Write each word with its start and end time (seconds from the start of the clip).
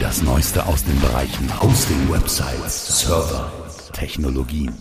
Das 0.00 0.22
Neueste 0.22 0.66
aus 0.66 0.82
den 0.82 0.98
Bereichen 0.98 1.62
Hosting, 1.62 2.10
Websites, 2.10 3.00
Server, 3.00 3.52
Technologien. 3.92 4.74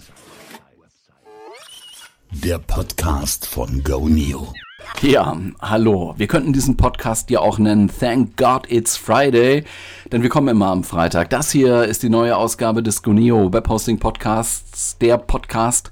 Der 2.32 2.58
Podcast 2.58 3.46
von 3.46 3.84
GoNeo. 3.84 4.54
Ja, 5.02 5.38
hallo. 5.62 6.14
Wir 6.18 6.28
könnten 6.28 6.54
diesen 6.54 6.78
Podcast 6.78 7.30
ja 7.32 7.42
auch 7.42 7.60
nennen 7.60 7.92
Thank 8.00 8.38
God 8.38 8.72
It's 8.72 8.96
Friday, 8.96 9.66
denn 10.10 10.24
wir 10.24 10.30
kommen 10.30 10.48
immer 10.48 10.68
am 10.68 10.86
Freitag. 10.86 11.30
Das 11.30 11.52
hier 11.52 11.84
ist 11.84 12.02
die 12.02 12.10
neue 12.10 12.38
Ausgabe 12.38 12.82
des 12.82 13.04
GoNeo 13.04 13.52
Webhosting 13.52 14.00
Podcasts, 14.00 14.98
der 15.00 15.18
Podcast, 15.18 15.92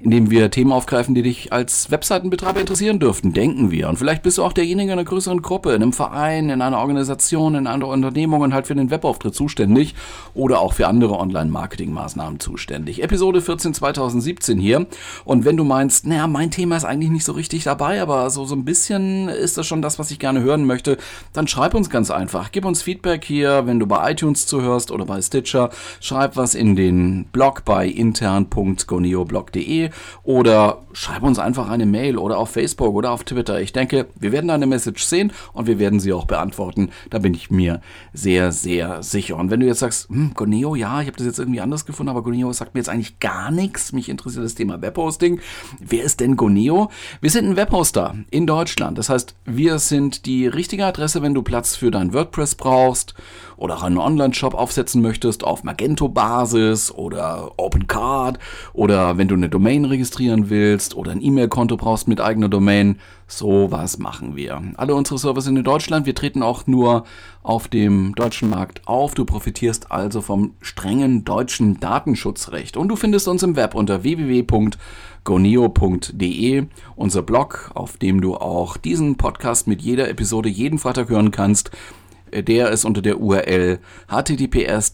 indem 0.00 0.30
wir 0.30 0.50
Themen 0.50 0.70
aufgreifen, 0.70 1.16
die 1.16 1.22
dich 1.22 1.52
als 1.52 1.90
Webseitenbetreiber 1.90 2.60
interessieren 2.60 3.00
dürften, 3.00 3.32
denken 3.32 3.72
wir. 3.72 3.88
Und 3.88 3.98
vielleicht 3.98 4.22
bist 4.22 4.38
du 4.38 4.44
auch 4.44 4.52
derjenige 4.52 4.92
in 4.92 4.98
einer 4.98 5.04
größeren 5.04 5.42
Gruppe, 5.42 5.70
in 5.70 5.82
einem 5.82 5.92
Verein, 5.92 6.50
in 6.50 6.62
einer 6.62 6.78
Organisation, 6.78 7.56
in 7.56 7.66
einer 7.66 7.88
Unternehmung 7.88 8.42
und 8.42 8.54
halt 8.54 8.68
für 8.68 8.76
den 8.76 8.92
Webauftritt 8.92 9.34
zuständig 9.34 9.96
oder 10.34 10.60
auch 10.60 10.74
für 10.74 10.86
andere 10.86 11.18
Online-Marketing-Maßnahmen 11.18 12.38
zuständig. 12.38 13.02
Episode 13.02 13.40
14 13.40 13.74
2017 13.74 14.58
hier. 14.58 14.86
Und 15.24 15.44
wenn 15.44 15.56
du 15.56 15.64
meinst, 15.64 16.06
naja, 16.06 16.28
mein 16.28 16.52
Thema 16.52 16.76
ist 16.76 16.84
eigentlich 16.84 17.10
nicht 17.10 17.24
so 17.24 17.32
richtig 17.32 17.64
dabei, 17.64 18.00
aber 18.00 18.30
so, 18.30 18.44
so 18.44 18.54
ein 18.54 18.64
bisschen 18.64 19.28
ist 19.28 19.58
das 19.58 19.66
schon 19.66 19.82
das, 19.82 19.98
was 19.98 20.12
ich 20.12 20.20
gerne 20.20 20.42
hören 20.42 20.64
möchte, 20.64 20.96
dann 21.32 21.48
schreib 21.48 21.74
uns 21.74 21.90
ganz 21.90 22.12
einfach. 22.12 22.52
Gib 22.52 22.64
uns 22.64 22.82
Feedback 22.82 23.24
hier, 23.24 23.66
wenn 23.66 23.80
du 23.80 23.86
bei 23.86 24.12
iTunes 24.12 24.46
zuhörst 24.46 24.92
oder 24.92 25.06
bei 25.06 25.20
Stitcher. 25.20 25.70
Schreib 26.00 26.36
was 26.36 26.54
in 26.54 26.76
den 26.76 27.24
Blog 27.32 27.64
bei 27.64 27.88
intern.goneoblog.de 27.88 29.87
oder 30.22 30.82
schreib 30.92 31.22
uns 31.22 31.38
einfach 31.38 31.68
eine 31.68 31.86
Mail 31.86 32.18
oder 32.18 32.38
auf 32.38 32.50
Facebook 32.50 32.94
oder 32.94 33.12
auf 33.12 33.24
Twitter. 33.24 33.60
Ich 33.60 33.72
denke, 33.72 34.06
wir 34.18 34.32
werden 34.32 34.48
da 34.48 34.54
eine 34.54 34.66
Message 34.66 35.04
sehen 35.04 35.32
und 35.52 35.66
wir 35.66 35.78
werden 35.78 36.00
sie 36.00 36.12
auch 36.12 36.24
beantworten. 36.24 36.90
Da 37.10 37.18
bin 37.18 37.34
ich 37.34 37.50
mir 37.50 37.80
sehr, 38.12 38.52
sehr 38.52 39.02
sicher. 39.02 39.36
Und 39.36 39.50
wenn 39.50 39.60
du 39.60 39.66
jetzt 39.66 39.80
sagst, 39.80 40.08
hm, 40.08 40.32
Goneo, 40.34 40.74
ja, 40.74 41.00
ich 41.00 41.06
habe 41.06 41.16
das 41.16 41.26
jetzt 41.26 41.38
irgendwie 41.38 41.60
anders 41.60 41.86
gefunden, 41.86 42.10
aber 42.10 42.22
Goneo 42.22 42.52
sagt 42.52 42.74
mir 42.74 42.80
jetzt 42.80 42.88
eigentlich 42.88 43.20
gar 43.20 43.50
nichts. 43.50 43.92
Mich 43.92 44.08
interessiert 44.08 44.44
das 44.44 44.54
Thema 44.54 44.80
Webhosting. 44.82 45.40
Wer 45.78 46.04
ist 46.04 46.20
denn 46.20 46.36
Goneo? 46.36 46.90
Wir 47.20 47.30
sind 47.30 47.46
ein 47.46 47.56
Webhoster 47.56 48.16
in 48.30 48.46
Deutschland. 48.46 48.98
Das 48.98 49.08
heißt, 49.08 49.34
wir 49.44 49.78
sind 49.78 50.26
die 50.26 50.46
richtige 50.46 50.84
Adresse, 50.84 51.22
wenn 51.22 51.34
du 51.34 51.42
Platz 51.42 51.76
für 51.76 51.90
dein 51.90 52.12
WordPress 52.12 52.54
brauchst 52.54 53.14
oder 53.58 53.76
auch 53.76 53.82
einen 53.82 53.98
Online-Shop 53.98 54.54
aufsetzen 54.54 55.02
möchtest 55.02 55.44
auf 55.44 55.64
Magento-Basis 55.64 56.92
oder 56.92 57.52
OpenCard 57.56 58.38
oder 58.72 59.18
wenn 59.18 59.28
du 59.28 59.34
eine 59.34 59.48
Domain 59.48 59.77
registrieren 59.84 60.50
willst 60.50 60.96
oder 60.96 61.12
ein 61.12 61.22
E-Mail-Konto 61.22 61.76
brauchst 61.76 62.08
mit 62.08 62.20
eigener 62.20 62.48
Domain, 62.48 62.98
so 63.26 63.70
was 63.70 63.98
machen 63.98 64.36
wir. 64.36 64.62
Alle 64.76 64.94
unsere 64.94 65.18
Server 65.18 65.40
sind 65.40 65.56
in 65.56 65.64
Deutschland. 65.64 66.06
Wir 66.06 66.14
treten 66.14 66.42
auch 66.42 66.66
nur 66.66 67.04
auf 67.42 67.68
dem 67.68 68.14
deutschen 68.14 68.50
Markt 68.50 68.86
auf. 68.86 69.14
Du 69.14 69.24
profitierst 69.24 69.90
also 69.90 70.20
vom 70.20 70.54
strengen 70.60 71.24
deutschen 71.24 71.80
Datenschutzrecht. 71.80 72.76
Und 72.76 72.88
du 72.88 72.96
findest 72.96 73.28
uns 73.28 73.42
im 73.42 73.56
Web 73.56 73.74
unter 73.74 74.02
www.goneo.de, 74.02 74.76
unser 76.96 77.22
Blog, 77.22 77.70
auf 77.74 77.96
dem 77.96 78.20
du 78.20 78.36
auch 78.36 78.76
diesen 78.76 79.16
Podcast 79.16 79.66
mit 79.66 79.82
jeder 79.82 80.08
Episode 80.08 80.48
jeden 80.48 80.78
Freitag 80.78 81.08
hören 81.08 81.30
kannst. 81.30 81.70
Der 82.32 82.70
ist 82.70 82.84
unter 82.84 83.02
der 83.02 83.20
URL 83.20 83.78
https 84.08 84.92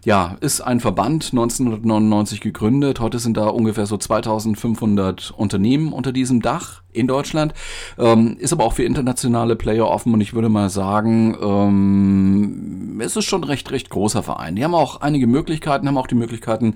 Ja, 0.08 0.38
ist 0.40 0.62
ein 0.62 0.80
Verband 0.80 1.34
1999 1.34 2.40
gegründet. 2.40 3.02
Heute 3.02 3.20
sind 3.20 3.36
da 3.36 3.48
ungefähr 3.48 3.86
so 3.86 3.98
2500 3.98 5.32
Unternehmen 5.32 5.92
unter 5.92 6.14
diesem 6.14 6.42
Dach 6.42 6.82
in 6.94 7.08
Deutschland. 7.08 7.54
Ähm, 7.98 8.38
ist 8.40 8.54
aber 8.54 8.64
auch 8.64 8.72
für 8.72 8.86
internationale 8.86 9.58
Player 9.58 9.86
offen 9.86 10.14
und 10.14 10.22
ich 10.22 10.34
würde 10.34 10.48
mal 10.48 10.70
sagen, 10.70 11.36
ähm, 11.42 13.02
es 13.02 13.18
ist 13.18 13.26
schon 13.26 13.44
recht, 13.44 13.70
recht 13.72 13.90
großer 13.90 14.24
Verein. 14.24 14.56
Die 14.56 14.64
haben 14.64 14.76
auch 14.76 15.02
einige 15.02 15.28
Möglichkeiten, 15.28 15.90
haben 15.90 15.98
auch 15.98 16.08
die 16.08 16.16
Möglichkeiten, 16.16 16.76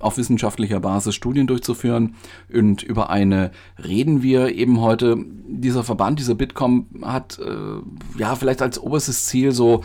auf 0.00 0.18
wissenschaftlicher 0.18 0.80
Basis 0.80 1.14
Studien 1.14 1.46
durchzuführen. 1.46 2.16
Und 2.52 2.82
über 2.82 3.10
eine 3.10 3.52
reden 3.78 4.24
wir 4.24 4.56
eben 4.56 4.80
heute. 4.80 5.24
Dieser 5.46 5.84
Verband, 5.84 6.18
dieser 6.18 6.34
Bitkom 6.34 6.86
hat 7.02 7.38
äh, 7.38 8.18
ja 8.18 8.34
vielleicht 8.34 8.60
als 8.60 8.80
oberstes 8.80 9.26
Ziel 9.26 9.52
so 9.52 9.82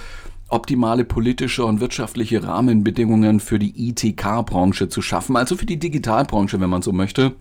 optimale 0.48 1.04
politische 1.04 1.66
und 1.66 1.80
wirtschaftliche 1.80 2.44
Rahmenbedingungen 2.44 3.40
für 3.40 3.60
die 3.60 3.90
ITK-Branche 3.90 4.90
zu 4.90 5.02
schaffen, 5.02 5.36
also 5.36 5.56
für 5.56 5.66
die 5.66 5.80
Digitalbranche, 5.80 6.60
wenn 6.60 6.70
man 6.70 6.82
so 6.82 6.92
möchte 6.92 7.36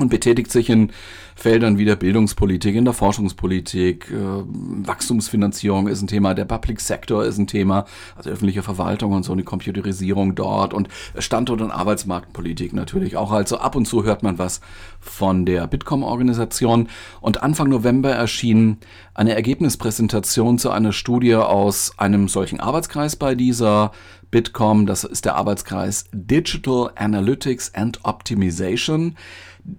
und 0.00 0.08
betätigt 0.08 0.50
sich 0.50 0.70
in 0.70 0.90
Feldern 1.36 1.78
wie 1.78 1.84
der 1.84 1.96
Bildungspolitik, 1.96 2.74
in 2.74 2.84
der 2.84 2.94
Forschungspolitik, 2.94 4.10
äh, 4.10 4.14
Wachstumsfinanzierung 4.14 5.88
ist 5.88 6.02
ein 6.02 6.06
Thema, 6.06 6.34
der 6.34 6.44
Public 6.44 6.80
Sector 6.80 7.24
ist 7.24 7.38
ein 7.38 7.46
Thema, 7.46 7.86
also 8.16 8.30
öffentliche 8.30 8.62
Verwaltung 8.62 9.12
und 9.12 9.24
so 9.24 9.32
eine 9.32 9.44
Computerisierung 9.44 10.34
dort 10.34 10.74
und 10.74 10.88
Standort- 11.18 11.60
und 11.60 11.70
Arbeitsmarktpolitik 11.70 12.72
natürlich 12.72 13.16
auch. 13.16 13.32
Also 13.32 13.58
ab 13.58 13.76
und 13.76 13.86
zu 13.86 14.04
hört 14.04 14.22
man 14.22 14.38
was 14.38 14.60
von 15.00 15.46
der 15.46 15.66
Bitkom-Organisation 15.66 16.88
und 17.20 17.42
Anfang 17.42 17.68
November 17.68 18.10
erschien 18.10 18.78
eine 19.14 19.34
Ergebnispräsentation 19.34 20.58
zu 20.58 20.70
einer 20.70 20.92
Studie 20.92 21.34
aus 21.34 21.98
einem 21.98 22.28
solchen 22.28 22.60
Arbeitskreis 22.60 23.16
bei 23.16 23.34
dieser 23.34 23.92
Bitkom. 24.30 24.86
Das 24.86 25.04
ist 25.04 25.24
der 25.24 25.36
Arbeitskreis 25.36 26.04
Digital 26.12 26.90
Analytics 26.94 27.74
and 27.74 28.00
Optimization 28.04 29.16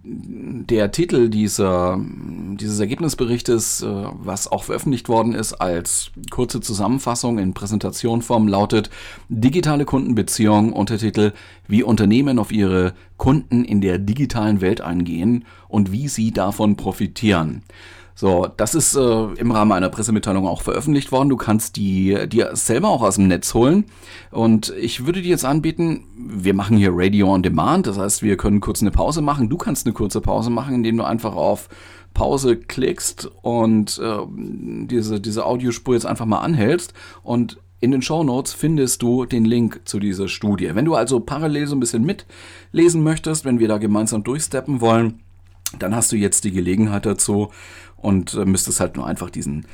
der 0.03 0.91
Titel 0.91 1.29
dieser, 1.29 1.99
dieses 2.55 2.79
Ergebnisberichtes, 2.79 3.81
äh, 3.81 3.87
was 3.87 4.47
auch 4.47 4.63
veröffentlicht 4.63 5.09
worden 5.09 5.33
ist 5.33 5.53
als 5.53 6.11
kurze 6.29 6.61
Zusammenfassung 6.61 7.37
in 7.39 7.53
Präsentationform, 7.53 8.47
lautet 8.47 8.89
Digitale 9.29 9.85
Kundenbeziehung, 9.85 10.73
Untertitel 10.73 11.33
Wie 11.67 11.83
Unternehmen 11.83 12.39
auf 12.39 12.51
ihre 12.51 12.93
Kunden 13.17 13.63
in 13.65 13.81
der 13.81 13.97
digitalen 13.97 14.61
Welt 14.61 14.81
eingehen 14.81 15.45
und 15.67 15.91
wie 15.91 16.07
sie 16.07 16.31
davon 16.31 16.75
profitieren. 16.75 17.63
So, 18.15 18.47
das 18.57 18.75
ist 18.75 18.95
äh, 18.95 19.23
im 19.33 19.51
Rahmen 19.51 19.71
einer 19.71 19.89
Pressemitteilung 19.89 20.47
auch 20.47 20.61
veröffentlicht 20.61 21.11
worden. 21.11 21.29
Du 21.29 21.37
kannst 21.37 21.75
die 21.75 22.27
dir 22.27 22.55
selber 22.55 22.89
auch 22.89 23.01
aus 23.01 23.15
dem 23.15 23.27
Netz 23.27 23.53
holen. 23.53 23.85
Und 24.31 24.73
ich 24.79 25.05
würde 25.05 25.21
dir 25.21 25.29
jetzt 25.29 25.45
anbieten, 25.45 26.05
wir 26.15 26.53
machen 26.53 26.77
hier 26.77 26.91
Radio 26.93 27.33
on 27.33 27.43
Demand. 27.43 27.87
Das 27.87 27.97
heißt, 27.97 28.21
wir 28.21 28.37
können 28.37 28.59
kurz 28.59 28.81
eine 28.81 28.91
Pause 28.91 29.21
machen. 29.21 29.49
Du 29.49 29.57
kannst 29.57 29.85
eine 29.85 29.93
kurze 29.93 30.21
Pause 30.21 30.49
machen, 30.49 30.75
indem 30.75 30.97
du 30.97 31.03
einfach 31.03 31.35
auf 31.35 31.69
Pause 32.13 32.57
klickst 32.57 33.31
und 33.41 33.99
äh, 33.99 34.17
diese, 34.27 35.21
diese 35.21 35.45
Audiospur 35.45 35.93
jetzt 35.93 36.05
einfach 36.05 36.25
mal 36.25 36.39
anhältst 36.39 36.93
und 37.23 37.57
in 37.79 37.91
den 37.91 38.03
Show 38.03 38.23
Notes 38.23 38.53
findest 38.53 39.01
du 39.01 39.25
den 39.25 39.43
Link 39.43 39.81
zu 39.85 39.99
dieser 39.99 40.27
Studie. 40.27 40.75
Wenn 40.75 40.85
du 40.85 40.93
also 40.93 41.19
parallel 41.19 41.65
so 41.65 41.75
ein 41.75 41.79
bisschen 41.79 42.05
mitlesen 42.05 43.01
möchtest, 43.01 43.43
wenn 43.43 43.59
wir 43.59 43.67
da 43.67 43.79
gemeinsam 43.79 44.23
durchsteppen 44.23 44.81
wollen, 44.81 45.21
dann 45.79 45.95
hast 45.95 46.11
du 46.11 46.15
jetzt 46.15 46.43
die 46.43 46.51
Gelegenheit 46.51 47.05
dazu 47.05 47.49
und 48.01 48.33
äh, 48.33 48.45
müsstest 48.45 48.79
halt 48.79 48.95
nur 48.95 49.05
einfach 49.05 49.29
diesen, 49.29 49.65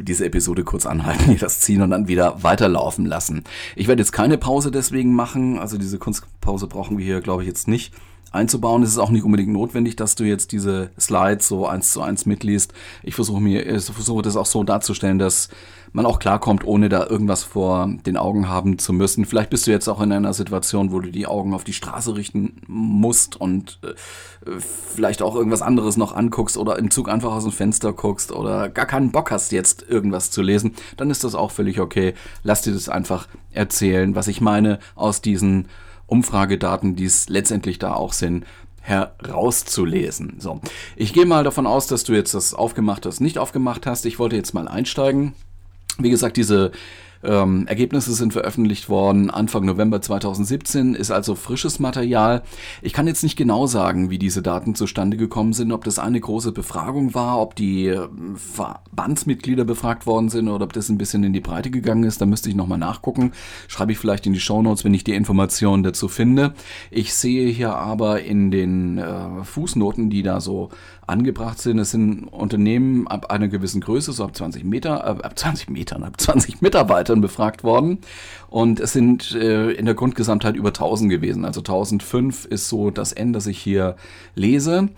diese 0.00 0.24
Episode 0.24 0.64
kurz 0.64 0.86
anhalten, 0.86 1.24
hier 1.26 1.38
das 1.38 1.60
ziehen 1.60 1.82
und 1.82 1.90
dann 1.90 2.08
wieder 2.08 2.42
weiterlaufen 2.42 3.06
lassen. 3.06 3.44
Ich 3.76 3.88
werde 3.88 4.00
jetzt 4.00 4.12
keine 4.12 4.38
Pause 4.38 4.70
deswegen 4.70 5.14
machen, 5.14 5.58
also 5.58 5.78
diese 5.78 5.98
Kunstpause 5.98 6.66
brauchen 6.66 6.98
wir 6.98 7.04
hier, 7.04 7.20
glaube 7.20 7.42
ich, 7.42 7.48
jetzt 7.48 7.68
nicht. 7.68 7.92
Einzubauen. 8.32 8.82
Es 8.82 8.90
ist 8.90 8.98
auch 8.98 9.10
nicht 9.10 9.24
unbedingt 9.24 9.52
notwendig, 9.52 9.96
dass 9.96 10.14
du 10.14 10.24
jetzt 10.24 10.52
diese 10.52 10.90
Slides 10.98 11.48
so 11.48 11.66
eins 11.66 11.92
zu 11.92 12.02
eins 12.02 12.26
mitliest. 12.26 12.72
Ich 13.02 13.14
versuche 13.14 13.40
mir, 13.40 13.66
ich 13.66 13.84
versuche 13.84 14.22
das 14.22 14.36
auch 14.36 14.46
so 14.46 14.64
darzustellen, 14.64 15.18
dass 15.18 15.48
man 15.92 16.06
auch 16.06 16.18
klarkommt, 16.18 16.64
ohne 16.64 16.88
da 16.88 17.06
irgendwas 17.06 17.44
vor 17.44 17.88
den 18.06 18.16
Augen 18.16 18.48
haben 18.48 18.78
zu 18.78 18.92
müssen. 18.92 19.26
Vielleicht 19.26 19.50
bist 19.50 19.66
du 19.66 19.70
jetzt 19.70 19.88
auch 19.88 20.00
in 20.00 20.10
einer 20.12 20.32
Situation, 20.32 20.90
wo 20.90 21.00
du 21.00 21.10
die 21.10 21.26
Augen 21.26 21.52
auf 21.52 21.64
die 21.64 21.74
Straße 21.74 22.16
richten 22.16 22.62
musst 22.66 23.38
und 23.38 23.78
äh, 23.82 23.92
vielleicht 24.58 25.20
auch 25.20 25.36
irgendwas 25.36 25.60
anderes 25.60 25.98
noch 25.98 26.14
anguckst 26.14 26.56
oder 26.56 26.78
im 26.78 26.90
Zug 26.90 27.10
einfach 27.10 27.32
aus 27.32 27.44
dem 27.44 27.52
Fenster 27.52 27.92
guckst 27.92 28.32
oder 28.32 28.70
gar 28.70 28.86
keinen 28.86 29.12
Bock 29.12 29.30
hast, 29.30 29.52
jetzt 29.52 29.84
irgendwas 29.86 30.30
zu 30.30 30.40
lesen, 30.40 30.74
dann 30.96 31.10
ist 31.10 31.24
das 31.24 31.34
auch 31.34 31.50
völlig 31.50 31.78
okay. 31.78 32.14
Lass 32.42 32.62
dir 32.62 32.72
das 32.72 32.88
einfach 32.88 33.28
erzählen, 33.50 34.14
was 34.14 34.28
ich 34.28 34.40
meine 34.40 34.78
aus 34.94 35.20
diesen 35.20 35.68
Umfragedaten, 36.12 36.94
die 36.94 37.06
es 37.06 37.30
letztendlich 37.30 37.78
da 37.78 37.94
auch 37.94 38.12
sind, 38.12 38.44
herauszulesen. 38.82 40.34
So, 40.40 40.60
ich 40.94 41.14
gehe 41.14 41.24
mal 41.24 41.42
davon 41.42 41.66
aus, 41.66 41.86
dass 41.86 42.04
du 42.04 42.12
jetzt 42.12 42.34
das 42.34 42.52
aufgemacht 42.52 43.06
hast, 43.06 43.20
nicht 43.20 43.38
aufgemacht 43.38 43.86
hast. 43.86 44.04
Ich 44.04 44.18
wollte 44.18 44.36
jetzt 44.36 44.52
mal 44.52 44.68
einsteigen. 44.68 45.32
Wie 45.98 46.10
gesagt, 46.10 46.36
diese 46.36 46.72
ähm, 47.22 47.66
Ergebnisse 47.66 48.12
sind 48.12 48.32
veröffentlicht 48.32 48.88
worden 48.88 49.30
Anfang 49.30 49.64
November 49.64 50.00
2017, 50.00 50.94
ist 50.94 51.10
also 51.10 51.34
frisches 51.34 51.78
Material. 51.78 52.42
Ich 52.80 52.92
kann 52.92 53.06
jetzt 53.06 53.22
nicht 53.22 53.36
genau 53.36 53.66
sagen, 53.66 54.10
wie 54.10 54.18
diese 54.18 54.42
Daten 54.42 54.74
zustande 54.74 55.16
gekommen 55.16 55.52
sind, 55.52 55.72
ob 55.72 55.84
das 55.84 55.98
eine 55.98 56.20
große 56.20 56.52
Befragung 56.52 57.14
war, 57.14 57.40
ob 57.40 57.54
die 57.54 57.88
äh, 57.88 58.08
Verbandsmitglieder 58.34 59.64
befragt 59.64 60.06
worden 60.06 60.28
sind 60.28 60.48
oder 60.48 60.64
ob 60.64 60.72
das 60.72 60.88
ein 60.88 60.98
bisschen 60.98 61.24
in 61.24 61.32
die 61.32 61.40
Breite 61.40 61.70
gegangen 61.70 62.04
ist. 62.04 62.20
Da 62.20 62.26
müsste 62.26 62.48
ich 62.48 62.56
nochmal 62.56 62.78
nachgucken. 62.78 63.32
Schreibe 63.68 63.92
ich 63.92 63.98
vielleicht 63.98 64.26
in 64.26 64.32
die 64.32 64.40
Shownotes, 64.40 64.84
wenn 64.84 64.94
ich 64.94 65.04
die 65.04 65.14
Informationen 65.14 65.82
dazu 65.82 66.08
finde. 66.08 66.54
Ich 66.90 67.14
sehe 67.14 67.48
hier 67.48 67.74
aber 67.74 68.22
in 68.22 68.50
den 68.50 68.98
äh, 68.98 69.44
Fußnoten, 69.44 70.10
die 70.10 70.22
da 70.22 70.40
so 70.40 70.70
angebracht 71.06 71.58
sind. 71.58 71.78
Es 71.78 71.90
sind 71.90 72.24
Unternehmen 72.28 73.06
ab 73.08 73.30
einer 73.30 73.48
gewissen 73.48 73.80
Größe, 73.80 74.12
so 74.12 74.24
ab 74.24 74.36
20 74.36 74.64
Meter, 74.64 75.04
äh, 75.04 75.24
ab 75.24 75.38
20 75.38 75.70
Metern, 75.70 76.04
ab 76.04 76.20
20 76.20 76.62
Mitarbeitern 76.62 77.20
befragt 77.20 77.64
worden. 77.64 77.98
Und 78.48 78.80
es 78.80 78.92
sind 78.92 79.32
äh, 79.32 79.72
in 79.72 79.86
der 79.86 79.94
Grundgesamtheit 79.94 80.56
über 80.56 80.68
1000 80.68 81.10
gewesen. 81.10 81.44
Also 81.44 81.60
1005 81.60 82.44
ist 82.46 82.68
so 82.68 82.90
das 82.90 83.12
N, 83.12 83.32
das 83.32 83.46
ich 83.46 83.58
hier 83.58 83.96
lese 84.34 84.88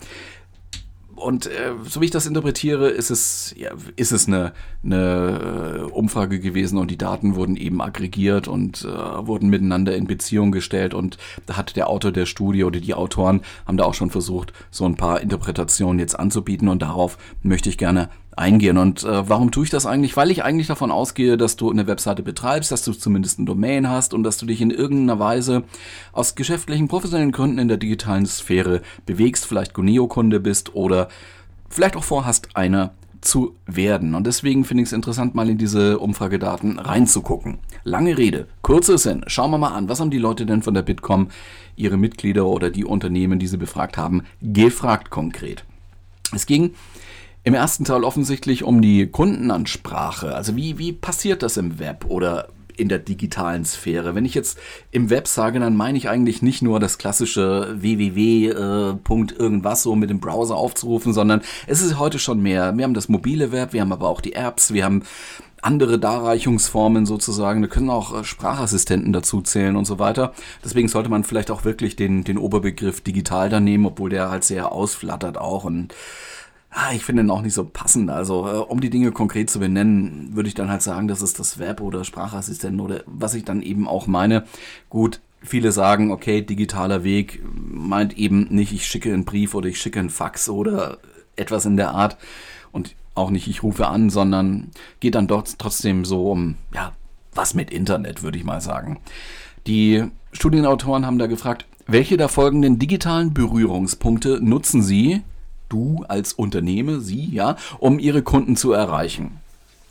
und 1.15 1.45
äh, 1.47 1.71
so 1.83 2.01
wie 2.01 2.05
ich 2.05 2.11
das 2.11 2.25
interpretiere, 2.25 2.89
ist 2.89 3.09
es, 3.09 3.53
ja, 3.57 3.71
ist 3.95 4.11
es 4.11 4.27
eine, 4.27 4.51
eine 4.83 5.77
äh, 5.77 5.91
Umfrage 5.91 6.39
gewesen 6.39 6.77
und 6.77 6.91
die 6.91 6.97
Daten 6.97 7.35
wurden 7.35 7.55
eben 7.55 7.81
aggregiert 7.81 8.47
und 8.47 8.83
äh, 8.83 8.87
wurden 9.27 9.49
miteinander 9.49 9.95
in 9.95 10.07
Beziehung 10.07 10.51
gestellt. 10.51 10.93
Und 10.93 11.17
da 11.45 11.55
hat 11.55 11.77
der 11.77 11.89
Autor 11.89 12.11
der 12.11 12.25
Studie 12.25 12.65
oder 12.65 12.81
die 12.81 12.93
Autoren 12.93 13.41
haben 13.65 13.77
da 13.77 13.85
auch 13.85 13.93
schon 13.93 14.09
versucht, 14.09 14.51
so 14.71 14.85
ein 14.85 14.95
paar 14.95 15.21
Interpretationen 15.21 15.99
jetzt 15.99 16.19
anzubieten. 16.19 16.67
Und 16.67 16.81
darauf 16.81 17.17
möchte 17.41 17.69
ich 17.69 17.77
gerne 17.77 18.09
eingehen. 18.35 18.77
Und 18.77 19.03
äh, 19.03 19.29
warum 19.29 19.51
tue 19.51 19.63
ich 19.63 19.69
das 19.69 19.85
eigentlich? 19.85 20.17
Weil 20.17 20.31
ich 20.31 20.43
eigentlich 20.43 20.67
davon 20.67 20.91
ausgehe, 20.91 21.37
dass 21.37 21.55
du 21.55 21.71
eine 21.71 21.87
Webseite 21.87 22.23
betreibst, 22.23 22.71
dass 22.71 22.83
du 22.83 22.93
zumindest 22.93 23.39
ein 23.39 23.45
Domain 23.45 23.89
hast 23.89 24.13
und 24.13 24.23
dass 24.23 24.37
du 24.37 24.45
dich 24.45 24.61
in 24.61 24.71
irgendeiner 24.71 25.19
Weise 25.19 25.63
aus 26.11 26.35
geschäftlichen, 26.35 26.87
professionellen 26.87 27.31
Gründen 27.31 27.59
in 27.59 27.67
der 27.67 27.77
digitalen 27.77 28.25
Sphäre 28.25 28.81
bewegst, 29.05 29.45
vielleicht 29.45 29.73
Guneo-Kunde 29.73 30.39
bist 30.39 30.75
oder 30.75 31.07
vielleicht 31.69 31.95
auch 31.95 32.03
vorhast, 32.03 32.49
einer 32.55 32.93
zu 33.21 33.55
werden. 33.65 34.15
Und 34.15 34.27
deswegen 34.27 34.63
finde 34.65 34.83
ich 34.83 34.89
es 34.89 34.93
interessant, 34.93 35.35
mal 35.35 35.49
in 35.49 35.57
diese 35.57 35.99
Umfragedaten 35.99 36.79
reinzugucken. 36.79 37.57
Lange 37.83 38.17
Rede, 38.17 38.47
kurzer 38.61 38.97
Sinn. 38.97 39.23
Schauen 39.27 39.51
wir 39.51 39.57
mal 39.57 39.73
an, 39.73 39.89
was 39.89 39.99
haben 39.99 40.11
die 40.11 40.19
Leute 40.19 40.45
denn 40.45 40.61
von 40.61 40.73
der 40.73 40.83
Bitkom, 40.83 41.29
ihre 41.75 41.97
Mitglieder 41.97 42.45
oder 42.45 42.69
die 42.69 42.85
Unternehmen, 42.85 43.39
die 43.39 43.47
sie 43.47 43.57
befragt 43.57 43.97
haben, 43.97 44.23
gefragt 44.41 45.09
konkret. 45.09 45.65
Es 46.33 46.45
ging 46.45 46.71
im 47.45 47.53
ersten 47.53 47.85
Teil 47.85 48.03
offensichtlich 48.03 48.63
um 48.63 48.81
die 48.81 49.07
Kundenansprache. 49.07 50.35
Also 50.35 50.55
wie, 50.55 50.77
wie 50.77 50.91
passiert 50.91 51.43
das 51.43 51.57
im 51.57 51.79
Web 51.79 52.05
oder 52.09 52.49
in 52.77 52.89
der 52.89 52.99
digitalen 52.99 53.63
Sphäre. 53.63 54.15
Wenn 54.15 54.25
ich 54.25 54.33
jetzt 54.33 54.57
im 54.91 55.09
Web 55.09 55.29
sage, 55.29 55.61
dann 55.61 55.77
meine 55.77 55.97
ich 55.97 56.09
eigentlich 56.09 56.41
nicht 56.41 56.61
nur 56.61 56.81
das 56.81 56.97
klassische 56.97 57.73
www. 57.79 58.47
Äh, 58.49 58.95
irgendwas 59.37 59.83
so 59.83 59.95
mit 59.95 60.09
dem 60.09 60.19
Browser 60.19 60.57
aufzurufen, 60.57 61.13
sondern 61.13 61.41
es 61.67 61.81
ist 61.81 61.97
heute 61.97 62.19
schon 62.19 62.41
mehr. 62.41 62.75
Wir 62.75 62.83
haben 62.83 62.93
das 62.93 63.07
mobile 63.07 63.53
Web, 63.53 63.71
wir 63.71 63.79
haben 63.79 63.93
aber 63.93 64.09
auch 64.09 64.19
die 64.19 64.33
Apps, 64.33 64.73
wir 64.73 64.83
haben 64.83 65.03
andere 65.61 65.99
Darreichungsformen 65.99 67.05
sozusagen. 67.05 67.61
Da 67.61 67.67
können 67.67 67.89
auch 67.89 68.19
äh, 68.19 68.23
Sprachassistenten 68.23 69.13
dazu 69.13 69.41
zählen 69.41 69.75
und 69.75 69.85
so 69.85 69.99
weiter. 69.99 70.33
Deswegen 70.63 70.87
sollte 70.87 71.09
man 71.09 71.23
vielleicht 71.23 71.51
auch 71.51 71.63
wirklich 71.63 71.95
den, 71.95 72.23
den 72.23 72.37
Oberbegriff 72.37 73.01
digital 73.01 73.49
da 73.49 73.59
nehmen, 73.59 73.85
obwohl 73.85 74.09
der 74.09 74.29
halt 74.29 74.43
sehr 74.43 74.71
ausflattert 74.71 75.37
auch 75.37 75.63
und 75.63 75.93
Ah, 76.77 76.91
ich 76.93 77.05
finde 77.05 77.23
ihn 77.23 77.29
auch 77.29 77.41
nicht 77.41 77.53
so 77.53 77.63
passend. 77.63 78.09
Also, 78.09 78.47
äh, 78.47 78.57
um 78.57 78.81
die 78.81 78.89
Dinge 78.89 79.13
konkret 79.13 79.49
zu 79.49 79.59
benennen, 79.59 80.35
würde 80.35 80.49
ich 80.49 80.55
dann 80.55 80.69
halt 80.69 80.81
sagen, 80.81 81.07
das 81.07 81.21
ist 81.21 81.39
das 81.39 81.57
Web 81.57 81.79
oder 81.79 82.03
Sprachassistenten 82.03 82.81
oder 82.81 83.01
was 83.05 83.33
ich 83.33 83.45
dann 83.45 83.61
eben 83.61 83.87
auch 83.87 84.07
meine. 84.07 84.43
Gut, 84.89 85.21
viele 85.41 85.71
sagen, 85.71 86.11
okay, 86.11 86.41
digitaler 86.41 87.05
Weg 87.05 87.41
meint 87.53 88.17
eben 88.17 88.47
nicht, 88.49 88.73
ich 88.73 88.85
schicke 88.85 89.13
einen 89.13 89.23
Brief 89.23 89.55
oder 89.55 89.69
ich 89.69 89.79
schicke 89.79 90.01
einen 90.01 90.09
Fax 90.09 90.49
oder 90.49 90.97
etwas 91.37 91.65
in 91.65 91.77
der 91.77 91.91
Art. 91.91 92.17
Und 92.73 92.93
auch 93.13 93.29
nicht, 93.29 93.47
ich 93.47 93.63
rufe 93.63 93.87
an, 93.87 94.09
sondern 94.09 94.71
geht 94.99 95.15
dann 95.15 95.27
dort 95.27 95.57
trotzdem 95.57 96.03
so 96.03 96.29
um, 96.29 96.55
ja, 96.73 96.91
was 97.33 97.53
mit 97.53 97.71
Internet, 97.71 98.21
würde 98.21 98.37
ich 98.37 98.43
mal 98.43 98.59
sagen. 98.59 98.99
Die 99.65 100.03
Studienautoren 100.33 101.05
haben 101.05 101.19
da 101.19 101.27
gefragt, 101.27 101.67
welche 101.87 102.17
der 102.17 102.27
folgenden 102.27 102.79
digitalen 102.79 103.33
Berührungspunkte 103.33 104.39
nutzen 104.41 104.83
Sie, 104.83 105.21
du 105.69 106.03
als 106.07 106.33
Unternehmen, 106.33 107.01
sie, 107.01 107.29
ja, 107.31 107.55
um 107.79 107.99
ihre 107.99 108.21
Kunden 108.21 108.55
zu 108.55 108.71
erreichen. 108.71 109.39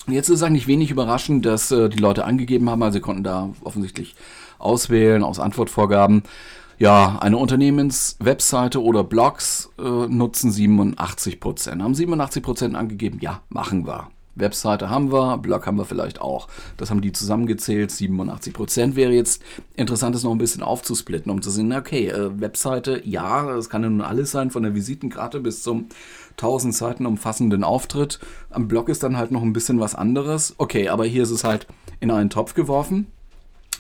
Jetzt 0.06 0.29
ist 0.29 0.37
es 0.37 0.43
eigentlich 0.43 0.67
wenig 0.67 0.91
überraschend, 0.91 1.47
dass 1.47 1.71
äh, 1.71 1.88
die 1.88 1.99
Leute 1.99 2.25
angegeben 2.25 2.69
haben, 2.69 2.82
also 2.82 2.94
sie 2.94 3.00
konnten 3.00 3.25
da 3.25 3.50
offensichtlich 3.62 4.15
auswählen 4.59 5.23
aus 5.23 5.38
Antwortvorgaben. 5.38 6.23
Ja, 6.79 7.19
eine 7.21 7.38
Unternehmenswebseite 7.38 8.82
oder 8.82 9.05
Blogs 9.05 9.71
äh, 9.79 9.82
nutzen 9.82 10.50
87 10.50 11.41
Prozent. 11.41 11.82
Haben 11.82 11.94
87 11.94 12.43
Prozent 12.43 12.75
angegeben, 12.75 13.19
ja, 13.21 13.41
machen 13.49 13.87
wir. 13.87 14.09
Webseite 14.36 14.90
haben 14.90 15.12
wir, 15.12 15.38
Blog 15.38 15.66
haben 15.66 15.78
wir 15.78 15.84
vielleicht 15.84 16.20
auch. 16.20 16.48
Das 16.76 16.90
haben 16.90 17.00
die 17.00 17.12
zusammengezählt, 17.12 17.90
87 17.90 18.52
Prozent. 18.52 18.96
Wäre 18.96 19.12
jetzt 19.12 19.42
interessant, 19.76 20.14
das 20.14 20.25
noch 20.25 20.32
ein 20.32 20.38
bisschen 20.38 20.62
aufzusplitten, 20.62 21.31
um 21.31 21.42
zu 21.42 21.50
sehen, 21.50 21.72
okay, 21.72 22.08
äh, 22.08 22.40
Webseite, 22.40 23.02
ja, 23.04 23.54
das 23.54 23.70
kann 23.70 23.82
ja 23.82 23.90
nun 23.90 24.00
alles 24.00 24.31
sein, 24.31 24.50
von 24.50 24.62
der 24.62 24.75
Visitenkarte 24.75 25.40
bis 25.40 25.62
zum 25.62 25.88
1000 26.32 26.75
Seiten 26.75 27.06
umfassenden 27.06 27.64
Auftritt. 27.64 28.19
Am 28.50 28.69
Blog 28.69 28.88
ist 28.88 29.02
dann 29.02 29.16
halt 29.16 29.31
noch 29.31 29.42
ein 29.42 29.52
bisschen 29.52 29.81
was 29.81 29.94
anderes. 29.94 30.54
Okay, 30.58 30.88
aber 30.88 31.04
hier 31.04 31.22
ist 31.22 31.30
es 31.30 31.44
halt 31.44 31.66
in 32.00 32.10
einen 32.10 32.30
Topf 32.30 32.54
geworfen. 32.54 33.06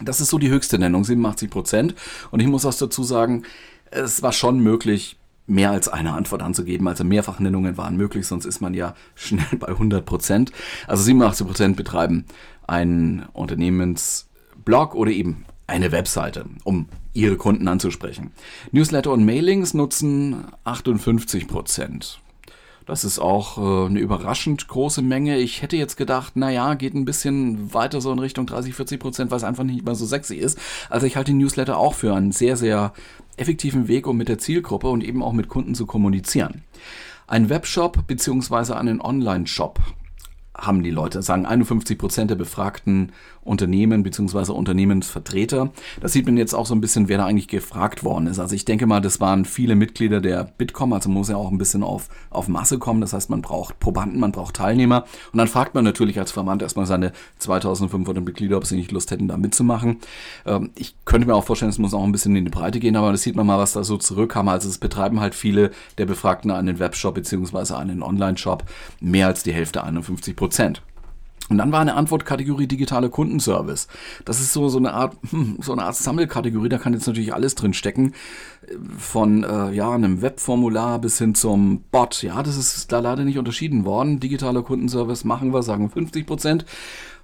Das 0.02 0.20
ist 0.20 0.30
so 0.30 0.38
die 0.38 0.50
höchste 0.50 0.78
Nennung, 0.78 1.04
87 1.04 1.50
Prozent. 1.50 1.94
Und 2.30 2.40
ich 2.40 2.46
muss 2.46 2.66
auch 2.66 2.74
dazu 2.74 3.02
sagen, 3.04 3.44
es 3.90 4.22
war 4.22 4.32
schon 4.32 4.58
möglich, 4.58 5.16
mehr 5.46 5.70
als 5.70 5.88
eine 5.88 6.12
Antwort 6.12 6.42
anzugeben. 6.42 6.88
Also 6.88 7.04
Mehrfachnennungen 7.04 7.76
waren 7.76 7.96
möglich, 7.96 8.26
sonst 8.26 8.44
ist 8.44 8.60
man 8.60 8.74
ja 8.74 8.94
schnell 9.14 9.44
bei 9.58 9.68
100 9.68 10.04
Prozent. 10.04 10.52
Also 10.86 11.02
87 11.02 11.46
Prozent 11.46 11.76
betreiben 11.76 12.24
einen 12.66 13.26
Unternehmensblog 13.32 14.94
oder 14.94 15.10
eben 15.10 15.44
eine 15.66 15.92
Webseite, 15.92 16.46
um 16.64 16.88
ihre 17.12 17.36
Kunden 17.36 17.68
anzusprechen. 17.68 18.32
Newsletter 18.72 19.12
und 19.12 19.24
Mailings 19.24 19.74
nutzen 19.74 20.44
58 20.64 21.46
Prozent. 21.46 22.20
Das 22.86 23.02
ist 23.02 23.18
auch 23.18 23.56
äh, 23.56 23.86
eine 23.86 23.98
überraschend 23.98 24.68
große 24.68 25.00
Menge. 25.00 25.38
Ich 25.38 25.62
hätte 25.62 25.76
jetzt 25.76 25.96
gedacht, 25.96 26.36
naja, 26.36 26.74
geht 26.74 26.92
ein 26.94 27.06
bisschen 27.06 27.72
weiter 27.72 28.02
so 28.02 28.12
in 28.12 28.18
Richtung 28.18 28.46
30, 28.46 28.74
40 28.74 29.00
Prozent, 29.00 29.30
weil 29.30 29.38
es 29.38 29.44
einfach 29.44 29.64
nicht 29.64 29.86
mehr 29.86 29.94
so 29.94 30.04
sexy 30.04 30.36
ist. 30.36 30.58
Also 30.90 31.06
ich 31.06 31.16
halte 31.16 31.32
Newsletter 31.32 31.78
auch 31.78 31.94
für 31.94 32.14
einen 32.14 32.32
sehr, 32.32 32.56
sehr 32.58 32.92
effektiven 33.36 33.88
Weg, 33.88 34.06
um 34.06 34.16
mit 34.16 34.28
der 34.28 34.38
Zielgruppe 34.38 34.88
und 34.88 35.04
eben 35.04 35.22
auch 35.22 35.32
mit 35.32 35.48
Kunden 35.48 35.74
zu 35.74 35.86
kommunizieren. 35.86 36.62
Ein 37.26 37.48
Webshop 37.48 38.06
beziehungsweise 38.06 38.76
einen 38.76 39.00
Online-Shop 39.00 39.80
haben 40.56 40.82
die 40.82 40.90
Leute, 40.90 41.22
sagen 41.22 41.46
51 41.46 41.98
Prozent 41.98 42.30
der 42.30 42.36
befragten 42.36 43.12
Unternehmen 43.42 44.02
bzw. 44.02 44.52
Unternehmensvertreter. 44.52 45.70
Das 46.00 46.12
sieht 46.12 46.26
man 46.26 46.36
jetzt 46.36 46.54
auch 46.54 46.66
so 46.66 46.74
ein 46.74 46.80
bisschen, 46.80 47.08
wer 47.08 47.18
da 47.18 47.26
eigentlich 47.26 47.48
gefragt 47.48 48.04
worden 48.04 48.26
ist. 48.26 48.38
Also 48.38 48.54
ich 48.54 48.64
denke 48.64 48.86
mal, 48.86 49.00
das 49.00 49.20
waren 49.20 49.44
viele 49.44 49.74
Mitglieder 49.74 50.20
der 50.20 50.44
Bitkom, 50.44 50.92
also 50.92 51.10
muss 51.10 51.28
ja 51.28 51.36
auch 51.36 51.50
ein 51.50 51.58
bisschen 51.58 51.82
auf, 51.82 52.08
auf 52.30 52.48
Masse 52.48 52.78
kommen. 52.78 53.00
Das 53.00 53.12
heißt, 53.12 53.30
man 53.30 53.42
braucht 53.42 53.80
Probanden, 53.80 54.20
man 54.20 54.32
braucht 54.32 54.56
Teilnehmer. 54.56 55.04
Und 55.32 55.38
dann 55.38 55.48
fragt 55.48 55.74
man 55.74 55.84
natürlich 55.84 56.18
als 56.18 56.32
Verband 56.32 56.62
erstmal 56.62 56.86
seine 56.86 57.12
2500 57.38 58.24
Mitglieder, 58.24 58.56
ob 58.56 58.64
sie 58.64 58.76
nicht 58.76 58.92
Lust 58.92 59.10
hätten, 59.10 59.28
da 59.28 59.36
mitzumachen. 59.36 59.98
Ähm, 60.46 60.70
ich 60.76 60.94
könnte 61.04 61.26
mir 61.26 61.34
auch 61.34 61.44
vorstellen, 61.44 61.70
es 61.70 61.78
muss 61.78 61.94
auch 61.94 62.04
ein 62.04 62.12
bisschen 62.12 62.36
in 62.36 62.44
die 62.44 62.50
Breite 62.50 62.80
gehen, 62.80 62.96
aber 62.96 63.12
das 63.12 63.22
sieht 63.22 63.36
man 63.36 63.46
mal, 63.46 63.58
was 63.58 63.72
da 63.72 63.84
so 63.84 63.96
zurückkam. 63.96 64.48
Also 64.48 64.68
es 64.68 64.78
betreiben 64.78 65.20
halt 65.20 65.34
viele 65.34 65.70
der 65.98 66.06
Befragten 66.06 66.50
einen 66.50 66.78
Webshop 66.78 67.14
bzw. 67.16 67.74
einen 67.74 68.02
Online-Shop. 68.02 68.64
Mehr 69.00 69.26
als 69.26 69.42
die 69.42 69.52
Hälfte, 69.52 69.84
51 69.84 70.36
Prozent. 70.36 70.43
Und 71.50 71.58
dann 71.58 71.72
war 71.72 71.80
eine 71.80 71.94
Antwortkategorie 71.94 72.66
digitale 72.66 73.10
Kundenservice. 73.10 73.86
Das 74.24 74.40
ist 74.40 74.54
so, 74.54 74.70
so 74.70 74.78
eine 74.78 74.94
Art, 74.94 75.16
hm, 75.30 75.58
so 75.60 75.72
eine 75.72 75.84
Art 75.84 75.94
Sammelkategorie, 75.94 76.70
da 76.70 76.78
kann 76.78 76.94
jetzt 76.94 77.06
natürlich 77.06 77.34
alles 77.34 77.54
drin 77.54 77.74
stecken. 77.74 78.14
Von 78.98 79.44
äh, 79.44 79.72
ja, 79.72 79.90
einem 79.90 80.22
Webformular 80.22 80.98
bis 80.98 81.18
hin 81.18 81.34
zum 81.34 81.82
Bot. 81.90 82.22
Ja, 82.22 82.42
das 82.42 82.56
ist 82.56 82.90
da 82.92 83.00
leider 83.00 83.24
nicht 83.24 83.38
unterschieden 83.38 83.84
worden. 83.84 84.20
Digitaler 84.20 84.62
Kundenservice 84.62 85.24
machen 85.24 85.52
wir, 85.52 85.62
sagen 85.62 85.90
50 85.90 86.26
Prozent. 86.26 86.64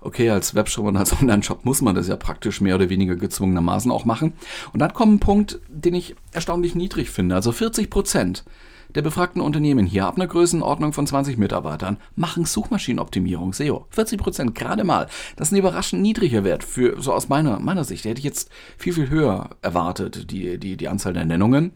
Okay, 0.02 0.28
als 0.28 0.54
Webshop 0.54 0.86
und 0.86 0.98
als 0.98 1.12
Online-Shop 1.20 1.64
muss 1.64 1.80
man 1.80 1.94
das 1.94 2.08
ja 2.08 2.16
praktisch 2.16 2.60
mehr 2.60 2.74
oder 2.74 2.90
weniger 2.90 3.16
gezwungenermaßen 3.16 3.90
auch 3.90 4.04
machen. 4.04 4.34
Und 4.74 4.80
dann 4.80 4.92
kommt 4.92 5.14
ein 5.14 5.20
Punkt, 5.20 5.60
den 5.68 5.94
ich 5.94 6.14
erstaunlich 6.32 6.74
niedrig 6.74 7.10
finde. 7.10 7.36
Also 7.36 7.52
40 7.52 7.88
Prozent 7.88 8.44
der 8.94 9.02
befragten 9.02 9.40
Unternehmen 9.40 9.86
hier 9.86 10.06
ab 10.06 10.16
einer 10.16 10.26
Größenordnung 10.26 10.92
von 10.92 11.06
20 11.06 11.38
Mitarbeitern 11.38 11.98
machen 12.16 12.44
Suchmaschinenoptimierung, 12.44 13.52
SEO. 13.52 13.86
40 13.90 14.18
Prozent, 14.18 14.54
gerade 14.54 14.84
mal. 14.84 15.06
Das 15.36 15.48
ist 15.48 15.52
ein 15.52 15.58
überraschend 15.58 16.02
niedriger 16.02 16.44
Wert 16.44 16.64
für, 16.64 17.00
so 17.00 17.12
aus 17.12 17.28
meiner, 17.28 17.58
meiner 17.58 17.84
Sicht. 17.84 18.04
hätte 18.04 18.18
ich 18.18 18.24
jetzt 18.24 18.50
viel, 18.78 18.92
viel 18.92 19.10
höher 19.10 19.50
erwartet, 19.62 20.30
die, 20.30 20.58
die, 20.58 20.76
die 20.76 20.88
Anzahl 20.88 21.12
der 21.12 21.24
Nennungen. 21.24 21.72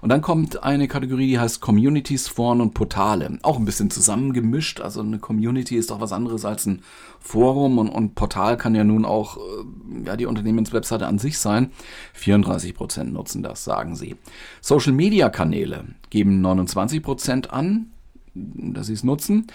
Und 0.00 0.08
dann 0.08 0.22
kommt 0.22 0.62
eine 0.62 0.88
Kategorie, 0.88 1.28
die 1.28 1.38
heißt 1.38 1.60
Communities, 1.60 2.28
Foren 2.28 2.60
und 2.60 2.74
Portale. 2.74 3.38
Auch 3.42 3.58
ein 3.58 3.64
bisschen 3.64 3.90
zusammengemischt. 3.90 4.80
Also 4.80 5.00
eine 5.00 5.18
Community 5.18 5.76
ist 5.76 5.90
doch 5.90 6.00
was 6.00 6.12
anderes 6.12 6.44
als 6.44 6.66
ein 6.66 6.82
Forum 7.26 7.78
und, 7.78 7.88
und 7.88 8.14
Portal 8.14 8.56
kann 8.56 8.74
ja 8.74 8.84
nun 8.84 9.04
auch 9.04 9.36
äh, 9.36 10.06
ja, 10.06 10.16
die 10.16 10.26
Unternehmenswebseite 10.26 11.06
an 11.06 11.18
sich 11.18 11.38
sein. 11.38 11.72
34 12.14 12.74
Prozent 12.74 13.12
nutzen 13.12 13.42
das, 13.42 13.64
sagen 13.64 13.96
sie. 13.96 14.16
Social 14.60 14.92
Media 14.92 15.28
Kanäle 15.28 15.84
geben 16.10 16.40
29 16.40 17.02
Prozent 17.02 17.52
an, 17.52 17.90
dass 18.34 18.86
sie 18.86 18.92
es 18.92 19.02
nutzen. 19.02 19.48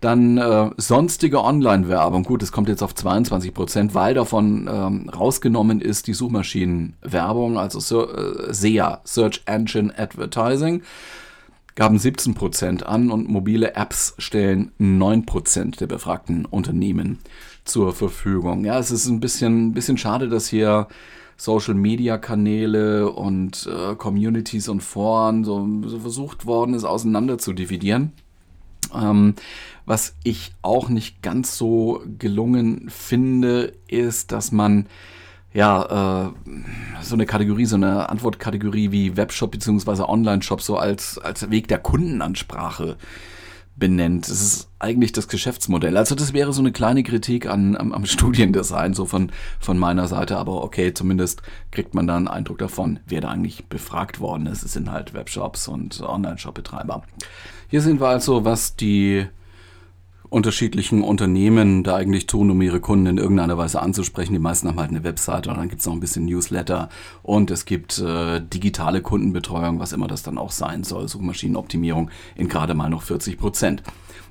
Dann 0.00 0.38
äh, 0.38 0.70
sonstige 0.78 1.44
Online-Werbung. 1.44 2.22
Gut, 2.22 2.42
es 2.42 2.52
kommt 2.52 2.68
jetzt 2.68 2.82
auf 2.82 2.94
22 2.94 3.52
Prozent, 3.52 3.94
weil 3.94 4.14
davon 4.14 4.68
ähm, 4.72 5.10
rausgenommen 5.10 5.80
ist 5.80 6.06
die 6.06 6.14
Suchmaschinenwerbung, 6.14 7.58
also 7.58 8.08
äh, 8.08 8.54
SEA, 8.54 9.00
Search 9.04 9.42
Engine 9.46 9.92
Advertising 9.98 10.82
gaben 11.78 11.96
17 11.96 12.34
Prozent 12.34 12.84
an 12.84 13.12
und 13.12 13.28
mobile 13.28 13.76
Apps 13.76 14.12
stellen 14.18 14.72
9 14.78 15.26
Prozent 15.26 15.80
der 15.80 15.86
befragten 15.86 16.44
Unternehmen 16.44 17.20
zur 17.64 17.94
Verfügung. 17.94 18.64
Ja, 18.64 18.80
es 18.80 18.90
ist 18.90 19.06
ein 19.06 19.20
bisschen, 19.20 19.74
bisschen 19.74 19.96
schade, 19.96 20.28
dass 20.28 20.48
hier 20.48 20.88
Social 21.36 21.74
Media 21.74 22.18
Kanäle 22.18 23.12
und 23.12 23.70
äh, 23.72 23.94
Communities 23.94 24.68
und 24.68 24.82
Foren 24.82 25.44
so, 25.44 25.68
so, 25.86 26.00
versucht 26.00 26.46
worden 26.46 26.74
ist, 26.74 26.82
auseinander 26.82 27.38
zu 27.38 27.52
dividieren. 27.52 28.10
Ähm, 28.92 29.34
was 29.86 30.16
ich 30.24 30.50
auch 30.62 30.88
nicht 30.88 31.22
ganz 31.22 31.56
so 31.56 32.02
gelungen 32.18 32.90
finde, 32.90 33.72
ist, 33.86 34.32
dass 34.32 34.50
man 34.50 34.86
ja, 35.58 36.28
äh, 36.28 36.32
so 37.02 37.16
eine 37.16 37.26
Kategorie, 37.26 37.64
so 37.64 37.74
eine 37.74 38.08
Antwortkategorie 38.10 38.92
wie 38.92 39.16
Webshop 39.16 39.50
bzw. 39.50 40.02
Online-Shop 40.02 40.62
so 40.62 40.76
als, 40.76 41.18
als 41.18 41.50
Weg 41.50 41.66
der 41.66 41.78
Kundenansprache 41.78 42.96
benennt. 43.74 44.28
Das 44.28 44.40
ist 44.40 44.68
eigentlich 44.78 45.10
das 45.10 45.26
Geschäftsmodell. 45.26 45.96
Also 45.96 46.14
das 46.14 46.32
wäre 46.32 46.52
so 46.52 46.62
eine 46.62 46.70
kleine 46.70 47.02
Kritik 47.02 47.48
an, 47.48 47.76
am, 47.76 47.92
am 47.92 48.06
Studiendesign, 48.06 48.94
so 48.94 49.04
von, 49.04 49.32
von 49.58 49.78
meiner 49.78 50.06
Seite. 50.06 50.36
Aber 50.36 50.62
okay, 50.62 50.94
zumindest 50.94 51.42
kriegt 51.72 51.92
man 51.92 52.06
da 52.06 52.16
einen 52.16 52.28
Eindruck 52.28 52.58
davon, 52.58 53.00
wer 53.08 53.20
da 53.20 53.30
eigentlich 53.30 53.66
befragt 53.66 54.20
worden 54.20 54.46
ist. 54.46 54.62
Es 54.62 54.74
sind 54.74 54.92
halt 54.92 55.12
Webshops 55.12 55.66
und 55.66 56.00
Online-Shop-Betreiber. 56.00 57.02
Hier 57.66 57.80
sind 57.80 58.00
wir 58.00 58.06
also, 58.06 58.44
was 58.44 58.76
die 58.76 59.26
unterschiedlichen 60.30 61.02
Unternehmen 61.02 61.84
da 61.84 61.96
eigentlich 61.96 62.26
tun, 62.26 62.50
um 62.50 62.60
ihre 62.60 62.80
Kunden 62.80 63.06
in 63.06 63.18
irgendeiner 63.18 63.56
Weise 63.56 63.80
anzusprechen. 63.80 64.32
Die 64.32 64.38
meisten 64.38 64.68
haben 64.68 64.78
halt 64.78 64.90
eine 64.90 65.04
Webseite 65.04 65.50
und 65.50 65.56
dann 65.56 65.68
gibt 65.68 65.80
es 65.80 65.86
noch 65.86 65.94
ein 65.94 66.00
bisschen 66.00 66.26
Newsletter 66.26 66.88
und 67.22 67.50
es 67.50 67.64
gibt 67.64 67.98
äh, 67.98 68.40
digitale 68.40 69.00
Kundenbetreuung, 69.00 69.78
was 69.80 69.92
immer 69.92 70.08
das 70.08 70.22
dann 70.22 70.38
auch 70.38 70.50
sein 70.50 70.84
soll, 70.84 71.08
Suchmaschinenoptimierung 71.08 72.10
in 72.36 72.48
gerade 72.48 72.74
mal 72.74 72.90
noch 72.90 73.02
40 73.02 73.38
Prozent. 73.38 73.82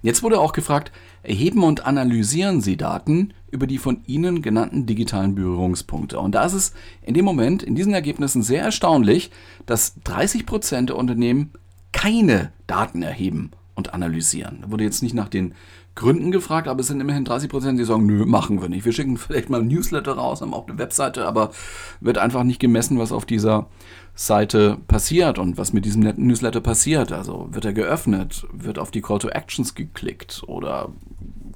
Jetzt 0.03 0.21
wurde 0.21 0.39
auch 0.39 0.53
gefragt, 0.53 0.91
erheben 1.23 1.63
und 1.63 1.85
analysieren 1.85 2.61
Sie 2.61 2.77
Daten 2.77 3.33
über 3.49 3.65
die 3.65 3.79
von 3.79 4.01
Ihnen 4.05 4.41
genannten 4.41 4.85
digitalen 4.85 5.35
Berührungspunkte. 5.35 6.19
Und 6.19 6.35
da 6.35 6.45
ist 6.45 6.53
es 6.53 6.73
in 7.01 7.13
dem 7.13 7.25
Moment, 7.25 7.63
in 7.63 7.75
diesen 7.75 7.93
Ergebnissen 7.93 8.43
sehr 8.43 8.61
erstaunlich, 8.61 9.31
dass 9.65 9.95
30 10.03 10.45
Prozent 10.45 10.89
der 10.89 10.97
Unternehmen 10.97 11.51
keine 11.91 12.51
Daten 12.67 13.01
erheben 13.01 13.51
und 13.75 13.93
analysieren. 13.93 14.59
Da 14.61 14.71
wurde 14.71 14.83
jetzt 14.83 15.01
nicht 15.01 15.15
nach 15.15 15.29
den 15.29 15.53
Gründen 15.97 16.31
gefragt, 16.31 16.67
aber 16.67 16.79
es 16.79 16.87
sind 16.87 17.01
immerhin 17.01 17.25
30 17.25 17.49
Prozent, 17.49 17.79
die 17.79 17.83
sagen, 17.83 18.05
nö, 18.05 18.25
machen 18.25 18.61
wir 18.61 18.69
nicht. 18.69 18.85
Wir 18.85 18.93
schicken 18.93 19.17
vielleicht 19.17 19.49
mal 19.49 19.59
ein 19.59 19.67
Newsletter 19.67 20.13
raus, 20.13 20.41
haben 20.41 20.53
auch 20.53 20.67
eine 20.67 20.77
Webseite, 20.77 21.25
aber 21.25 21.51
wird 21.99 22.17
einfach 22.17 22.43
nicht 22.43 22.59
gemessen, 22.59 22.99
was 22.99 23.11
auf 23.11 23.25
dieser 23.25 23.67
Seite 24.15 24.77
passiert 24.87 25.39
und 25.39 25.57
was 25.57 25.73
mit 25.73 25.85
diesem 25.85 26.01
Newsletter 26.01 26.61
passiert. 26.61 27.11
Also 27.11 27.49
wird 27.51 27.65
er 27.65 27.73
geöffnet, 27.73 28.45
wird 28.53 28.79
auf 28.79 28.91
die 28.91 29.01
Call 29.01 29.19
to 29.19 29.29
Actions 29.29 29.75
geklickt 29.75 30.43
oder 30.47 30.89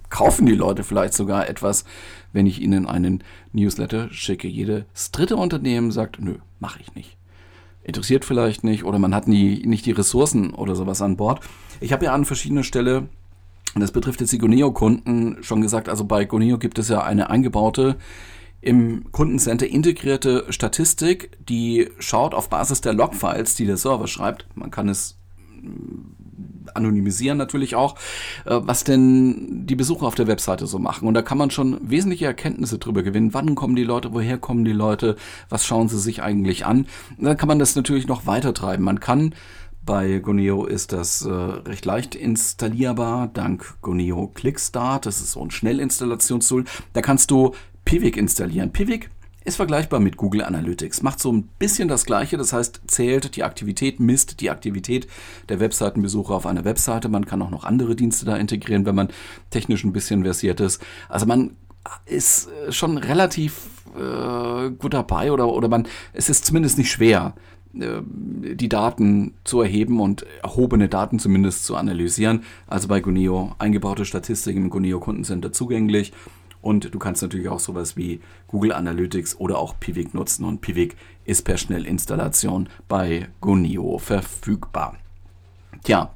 kaufen 0.09 0.45
die 0.45 0.55
Leute 0.55 0.83
vielleicht 0.83 1.13
sogar 1.13 1.47
etwas, 1.47 1.85
wenn 2.33 2.45
ich 2.45 2.61
ihnen 2.61 2.87
einen 2.87 3.23
Newsletter 3.53 4.09
schicke. 4.11 4.47
Jedes 4.47 5.11
dritte 5.11 5.37
Unternehmen 5.37 5.91
sagt, 5.91 6.19
nö, 6.19 6.35
mache 6.59 6.79
ich 6.81 6.93
nicht. 6.95 7.15
Interessiert 7.83 8.25
vielleicht 8.25 8.63
nicht 8.63 8.83
oder 8.83 8.99
man 8.99 9.15
hat 9.15 9.27
nie, 9.27 9.63
nicht 9.65 9.85
die 9.85 9.91
Ressourcen 9.91 10.53
oder 10.53 10.75
sowas 10.75 11.01
an 11.01 11.17
Bord. 11.17 11.41
Ich 11.79 11.93
habe 11.93 12.05
ja 12.05 12.13
an 12.13 12.25
verschiedener 12.25 12.63
Stelle 12.63 13.07
das 13.75 13.91
betrifft 13.91 14.19
jetzt 14.21 14.33
die 14.33 14.37
Goneo-Kunden 14.37 15.37
schon 15.41 15.61
gesagt, 15.61 15.87
also 15.87 16.05
bei 16.05 16.25
Goneo 16.25 16.57
gibt 16.57 16.77
es 16.79 16.89
ja 16.89 17.03
eine 17.03 17.29
eingebaute 17.29 17.97
im 18.61 19.11
Kundencenter 19.11 19.67
integrierte 19.67 20.45
Statistik, 20.49 21.37
die 21.49 21.89
schaut 21.97 22.35
auf 22.35 22.49
Basis 22.49 22.81
der 22.81 22.93
Logfiles, 22.93 23.55
die 23.55 23.65
der 23.65 23.77
Server 23.77 24.07
schreibt. 24.07 24.45
Man 24.53 24.69
kann 24.69 24.87
es 24.87 25.17
mm, 25.61 26.69
anonymisieren 26.75 27.39
natürlich 27.39 27.75
auch, 27.75 27.95
äh, 28.45 28.59
was 28.61 28.83
denn 28.83 29.65
die 29.65 29.75
Besucher 29.75 30.05
auf 30.05 30.13
der 30.13 30.27
Webseite 30.27 30.67
so 30.67 30.77
machen. 30.77 31.07
Und 31.07 31.15
da 31.15 31.23
kann 31.23 31.39
man 31.39 31.49
schon 31.49 31.77
wesentliche 31.81 32.25
Erkenntnisse 32.25 32.77
drüber 32.77 33.01
gewinnen. 33.01 33.33
Wann 33.33 33.55
kommen 33.55 33.75
die 33.75 33.83
Leute, 33.83 34.13
woher 34.13 34.37
kommen 34.37 34.63
die 34.63 34.73
Leute, 34.73 35.15
was 35.49 35.65
schauen 35.65 35.89
sie 35.89 35.99
sich 35.99 36.21
eigentlich 36.21 36.65
an. 36.65 36.85
Und 37.17 37.25
dann 37.25 37.37
kann 37.37 37.47
man 37.47 37.59
das 37.59 37.75
natürlich 37.75 38.07
noch 38.07 38.27
weiter 38.27 38.53
treiben. 38.53 38.83
Man 38.83 38.99
kann 38.99 39.33
bei 39.85 40.19
Goneo 40.19 40.65
ist 40.65 40.93
das 40.93 41.25
äh, 41.25 41.31
recht 41.31 41.85
leicht 41.85 42.15
installierbar, 42.15 43.29
dank 43.33 43.75
Goneo 43.81 44.27
Clickstart. 44.27 45.05
Das 45.05 45.21
ist 45.21 45.31
so 45.31 45.41
ein 45.41 45.51
Schnellinstallationstool. 45.51 46.65
Da 46.93 47.01
kannst 47.01 47.31
du 47.31 47.53
Pivik 47.83 48.15
installieren. 48.15 48.71
Pivik 48.71 49.09
ist 49.43 49.55
vergleichbar 49.55 49.99
mit 49.99 50.17
Google 50.17 50.43
Analytics. 50.43 51.01
Macht 51.01 51.19
so 51.19 51.31
ein 51.31 51.49
bisschen 51.57 51.87
das 51.87 52.05
Gleiche, 52.05 52.37
das 52.37 52.53
heißt, 52.53 52.81
zählt 52.85 53.35
die 53.35 53.43
Aktivität, 53.43 53.99
misst 53.99 54.39
die 54.39 54.51
Aktivität 54.51 55.07
der 55.49 55.59
Webseitenbesucher 55.59 56.35
auf 56.35 56.45
einer 56.45 56.63
Webseite. 56.63 57.09
Man 57.09 57.25
kann 57.25 57.41
auch 57.41 57.49
noch 57.49 57.63
andere 57.63 57.95
Dienste 57.95 58.25
da 58.25 58.35
integrieren, 58.37 58.85
wenn 58.85 58.95
man 58.95 59.09
technisch 59.49 59.83
ein 59.83 59.93
bisschen 59.93 60.23
versiert 60.23 60.59
ist. 60.59 60.81
Also 61.09 61.25
man 61.25 61.55
ist 62.05 62.49
äh, 62.49 62.71
schon 62.71 62.97
relativ 62.97 63.67
äh, 63.95 64.69
gut 64.69 64.93
dabei 64.93 65.31
oder, 65.31 65.47
oder 65.47 65.67
man, 65.67 65.87
es 66.13 66.29
ist 66.29 66.45
zumindest 66.45 66.77
nicht 66.77 66.91
schwer, 66.91 67.33
die 67.73 68.69
Daten 68.69 69.33
zu 69.43 69.61
erheben 69.61 69.99
und 69.99 70.25
erhobene 70.43 70.89
Daten 70.89 71.19
zumindest 71.19 71.65
zu 71.65 71.75
analysieren. 71.75 72.43
Also 72.67 72.87
bei 72.87 72.99
Guneo 72.99 73.55
eingebaute 73.59 74.05
Statistik 74.05 74.55
im 74.55 74.69
Guneo 74.69 74.99
Kundencenter 74.99 75.51
zugänglich. 75.53 76.11
Und 76.61 76.93
du 76.93 76.99
kannst 76.99 77.21
natürlich 77.21 77.49
auch 77.49 77.59
sowas 77.59 77.97
wie 77.97 78.19
Google 78.47 78.73
Analytics 78.73 79.39
oder 79.39 79.57
auch 79.57 79.79
Pivik 79.79 80.13
nutzen. 80.13 80.45
Und 80.45 80.61
Pivik 80.61 80.95
ist 81.25 81.43
per 81.43 81.57
Schnellinstallation 81.57 82.69
bei 82.87 83.29
Guneo 83.39 83.97
verfügbar. 83.97 84.97
Tja, 85.83 86.13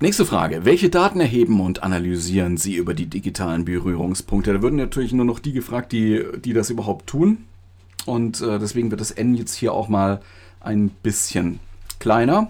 nächste 0.00 0.24
Frage. 0.24 0.64
Welche 0.64 0.88
Daten 0.88 1.20
erheben 1.20 1.60
und 1.60 1.82
analysieren 1.82 2.56
Sie 2.56 2.76
über 2.76 2.94
die 2.94 3.06
digitalen 3.06 3.66
Berührungspunkte? 3.66 4.54
Da 4.54 4.62
würden 4.62 4.76
natürlich 4.76 5.12
nur 5.12 5.26
noch 5.26 5.40
die 5.40 5.52
gefragt, 5.52 5.92
die, 5.92 6.24
die 6.42 6.54
das 6.54 6.70
überhaupt 6.70 7.06
tun. 7.06 7.44
Und 8.06 8.40
äh, 8.40 8.58
deswegen 8.58 8.90
wird 8.90 9.00
das 9.00 9.10
N 9.10 9.34
jetzt 9.34 9.54
hier 9.54 9.72
auch 9.72 9.88
mal 9.88 10.20
ein 10.60 10.88
bisschen 10.88 11.60
kleiner. 11.98 12.48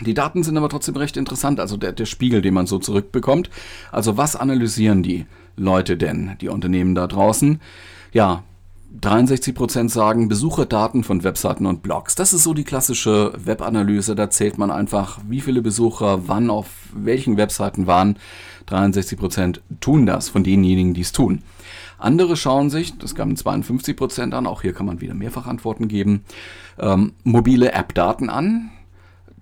Die 0.00 0.14
Daten 0.14 0.42
sind 0.42 0.56
aber 0.56 0.68
trotzdem 0.68 0.96
recht 0.96 1.16
interessant, 1.16 1.60
also 1.60 1.76
der, 1.76 1.92
der 1.92 2.06
Spiegel, 2.06 2.42
den 2.42 2.54
man 2.54 2.66
so 2.66 2.78
zurückbekommt. 2.78 3.50
Also 3.90 4.16
was 4.16 4.36
analysieren 4.36 5.02
die 5.02 5.26
Leute 5.56 5.96
denn, 5.96 6.36
die 6.40 6.48
Unternehmen 6.48 6.94
da 6.94 7.06
draußen? 7.06 7.60
Ja, 8.12 8.42
63% 9.00 9.88
sagen 9.88 10.28
Besucherdaten 10.28 11.02
von 11.02 11.24
Webseiten 11.24 11.66
und 11.66 11.82
Blogs. 11.82 12.14
Das 12.14 12.32
ist 12.32 12.42
so 12.42 12.52
die 12.52 12.64
klassische 12.64 13.32
Webanalyse. 13.42 14.14
Da 14.14 14.28
zählt 14.28 14.58
man 14.58 14.70
einfach, 14.70 15.20
wie 15.28 15.40
viele 15.40 15.62
Besucher 15.62 16.28
wann 16.28 16.50
auf 16.50 16.66
welchen 16.94 17.36
Webseiten 17.36 17.86
waren. 17.86 18.18
63% 18.68 19.60
tun 19.80 20.04
das 20.04 20.28
von 20.28 20.44
denjenigen, 20.44 20.94
die 20.94 21.00
es 21.00 21.12
tun. 21.12 21.42
Andere 22.02 22.36
schauen 22.36 22.70
sich, 22.70 22.98
das 22.98 23.14
gaben 23.14 23.36
52 23.36 23.96
Prozent 23.96 24.34
an, 24.34 24.46
auch 24.46 24.62
hier 24.62 24.72
kann 24.72 24.86
man 24.86 25.00
wieder 25.00 25.14
Mehrfachantworten 25.14 25.88
geben, 25.88 26.24
ähm, 26.78 27.12
mobile 27.24 27.72
App-Daten 27.72 28.28
an. 28.28 28.70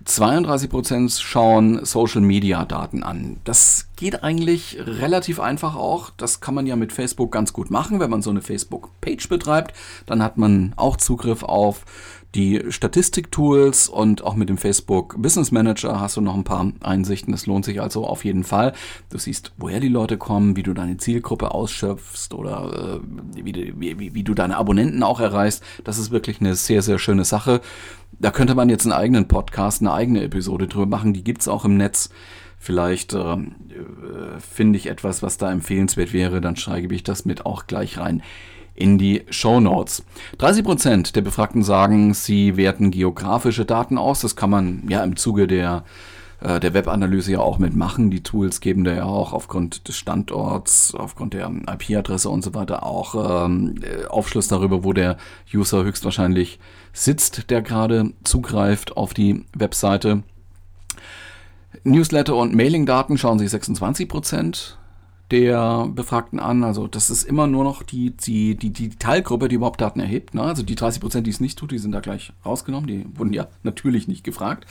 32% 0.07 1.21
schauen 1.21 1.85
Social 1.85 2.23
Media 2.23 2.65
Daten 2.65 3.03
an. 3.03 3.37
Das 3.45 3.89
geht 3.97 4.23
eigentlich 4.25 4.79
relativ 4.81 5.41
einfach 5.41 5.77
auch. 5.77 6.11
Das 6.17 6.41
kann 6.41 6.55
man 6.55 6.67
ja 6.67 6.75
mit 6.75 6.93
Facebook 6.93 7.31
ganz 7.31 7.53
gut 7.53 7.71
machen. 7.71 8.01
Wenn 8.01 8.09
man 8.11 8.23
so 8.23 8.31
eine 8.31 8.41
Facebook-Page 8.41 9.29
betreibt, 9.29 9.75
dann 10.07 10.23
hat 10.23 10.39
man 10.39 10.73
auch 10.77 10.97
Zugriff 10.97 11.43
auf 11.43 11.85
die 12.35 12.63
Statistiktools 12.69 13.89
und 13.89 14.23
auch 14.23 14.37
mit 14.37 14.49
dem 14.49 14.57
Facebook 14.57 15.21
Business 15.21 15.51
Manager 15.51 16.01
hast 16.01 16.17
du 16.17 16.21
noch 16.21 16.37
ein 16.37 16.45
paar 16.45 16.73
Einsichten. 16.81 17.33
Das 17.33 17.47
lohnt 17.47 17.65
sich 17.65 17.81
also 17.81 18.07
auf 18.07 18.25
jeden 18.25 18.45
Fall. 18.45 18.73
Du 19.09 19.19
siehst, 19.19 19.53
woher 19.57 19.81
die 19.81 19.89
Leute 19.89 20.17
kommen, 20.17 20.55
wie 20.55 20.63
du 20.63 20.73
deine 20.73 20.97
Zielgruppe 20.97 21.53
ausschöpfst 21.53 22.33
oder 22.33 23.01
äh, 23.01 23.43
wie, 23.43 23.75
wie, 23.77 24.15
wie 24.15 24.23
du 24.23 24.35
deine 24.35 24.57
Abonnenten 24.57 25.03
auch 25.03 25.19
erreichst. 25.19 25.65
Das 25.83 25.99
ist 25.99 26.13
wirklich 26.13 26.41
eine 26.41 26.55
sehr, 26.55 26.83
sehr 26.83 26.99
schöne 26.99 27.25
Sache. 27.25 27.61
Da 28.13 28.31
könnte 28.31 28.55
man 28.55 28.69
jetzt 28.69 28.85
einen 28.85 28.93
eigenen 28.93 29.27
Podcast, 29.27 29.81
eine 29.81 29.93
eigene 29.93 30.23
Episode 30.23 30.69
drüber 30.69 30.87
machen. 30.87 31.13
Die 31.13 31.25
gibt's 31.25 31.49
auch 31.49 31.65
im 31.65 31.77
Netz. 31.77 32.11
Vielleicht 32.59 33.13
äh, 33.13 33.19
äh 33.19 33.39
finde 34.39 34.79
ich 34.79 34.87
etwas, 34.87 35.23
was 35.23 35.37
da 35.37 35.51
empfehlenswert 35.51 36.13
wäre, 36.13 36.41
dann 36.41 36.57
schreibe 36.57 36.95
ich 36.95 37.03
das 37.03 37.25
mit 37.25 37.45
auch 37.45 37.67
gleich 37.67 37.99
rein 37.99 38.23
in 38.81 38.99
die 38.99 39.23
Show 39.31 39.61
Notes. 39.61 40.05
30 40.39 40.65
Prozent 40.65 41.17
der 41.17 41.23
Befragten 41.23 41.63
sagen, 41.63 42.15
sie 42.15 42.57
werten 42.57 42.91
geografische 42.91 43.65
Daten 43.65 43.99
aus. 43.99 44.21
Das 44.21 44.37
kann 44.37 44.51
man 44.51 44.83
ja 44.89 45.05
im 45.05 45.17
Zuge 45.17 45.47
der 45.47 45.85
äh, 46.41 46.59
der 46.61 46.75
Webanalyse 46.75 47.33
ja 47.33 47.41
auch 47.41 47.59
mitmachen. 47.59 48.11
Die 48.11 48.23
Tools 48.23 48.61
geben 48.61 48.85
da 48.85 48.93
ja 48.93 49.05
auch 49.05 49.33
aufgrund 49.33 49.89
des 49.89 49.97
Standorts, 49.97 50.95
aufgrund 50.95 51.35
der 51.35 51.51
IP-Adresse 51.51 52.29
und 52.29 52.43
so 52.43 52.55
weiter 52.55 52.85
auch 52.85 53.47
ähm, 53.47 53.77
äh, 53.83 54.07
Aufschluss 54.07 54.49
darüber, 54.49 54.85
wo 54.85 54.93
der 54.93 55.17
User 55.53 55.85
höchstwahrscheinlich 55.85 56.59
sitzt, 56.93 57.51
der 57.51 57.63
gerade 57.63 58.13
zugreift 58.25 58.97
auf 58.97 59.15
die 59.15 59.45
Webseite. 59.55 60.23
Newsletter 61.85 62.35
und 62.35 62.55
Mailing-Daten 62.55 63.17
schauen 63.17 63.39
sich 63.39 63.51
26 63.51 64.09
Prozent 64.09 64.79
der 65.31 65.89
Befragten 65.95 66.41
an. 66.41 66.65
Also 66.65 66.87
das 66.87 67.11
ist 67.11 67.25
immer 67.25 67.47
nur 67.47 67.65
noch 67.65 67.83
die, 67.83 68.11
die, 68.11 68.57
die, 68.57 68.71
die 68.71 68.91
Teilgruppe, 68.91 69.49
die 69.49 69.57
überhaupt 69.57 69.81
Daten 69.81 70.01
erhebt. 70.01 70.35
Ne? 70.35 70.43
Also 70.43 70.63
die 70.63 70.75
30 70.75 71.01
Prozent, 71.01 71.27
die 71.27 71.31
es 71.31 71.41
nicht 71.41 71.59
tut, 71.59 71.71
die 71.71 71.79
sind 71.79 71.93
da 71.93 72.01
gleich 72.01 72.33
rausgenommen. 72.45 72.87
Die 72.87 73.07
wurden 73.15 73.33
ja 73.33 73.49
natürlich 73.63 74.09
nicht 74.09 74.25
gefragt. 74.25 74.67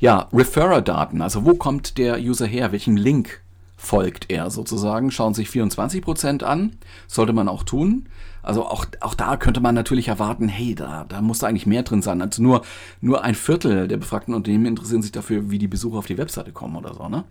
Ja, 0.00 0.28
Referrer-Daten. 0.32 1.22
Also 1.22 1.44
wo 1.44 1.54
kommt 1.54 1.98
der 1.98 2.18
User 2.20 2.46
her? 2.46 2.72
Welchem 2.72 2.96
Link 2.96 3.40
folgt 3.82 4.30
er 4.30 4.48
sozusagen? 4.50 5.10
Schauen 5.10 5.34
sich 5.34 5.50
24 5.50 6.02
Prozent 6.02 6.44
an. 6.44 6.76
Sollte 7.08 7.32
man 7.32 7.48
auch 7.48 7.64
tun. 7.64 8.06
Also 8.40 8.64
auch, 8.64 8.86
auch 9.00 9.14
da 9.14 9.36
könnte 9.36 9.60
man 9.60 9.74
natürlich 9.74 10.08
erwarten, 10.08 10.48
hey, 10.48 10.74
da, 10.74 11.04
da 11.08 11.20
muss 11.20 11.40
da 11.40 11.48
eigentlich 11.48 11.66
mehr 11.66 11.82
drin 11.82 12.00
sein. 12.00 12.22
Also 12.22 12.42
nur, 12.42 12.62
nur 13.00 13.24
ein 13.24 13.34
Viertel 13.34 13.88
der 13.88 13.96
befragten 13.96 14.34
Unternehmen 14.34 14.66
interessieren 14.66 15.02
sich 15.02 15.12
dafür, 15.12 15.50
wie 15.50 15.58
die 15.58 15.68
Besucher 15.68 15.98
auf 15.98 16.06
die 16.06 16.18
Webseite 16.18 16.52
kommen 16.52 16.76
oder 16.76 16.94
so. 16.94 17.08
Ne? 17.08 17.24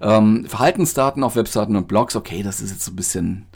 Ähm, 0.00 0.46
Verhaltensdaten 0.46 1.22
auf 1.22 1.36
Webseiten 1.36 1.76
und 1.76 1.88
Blogs, 1.88 2.16
okay, 2.16 2.42
das 2.42 2.60
ist 2.60 2.70
jetzt 2.70 2.84
so 2.84 2.92
ein 2.92 2.96
bisschen 2.96 3.46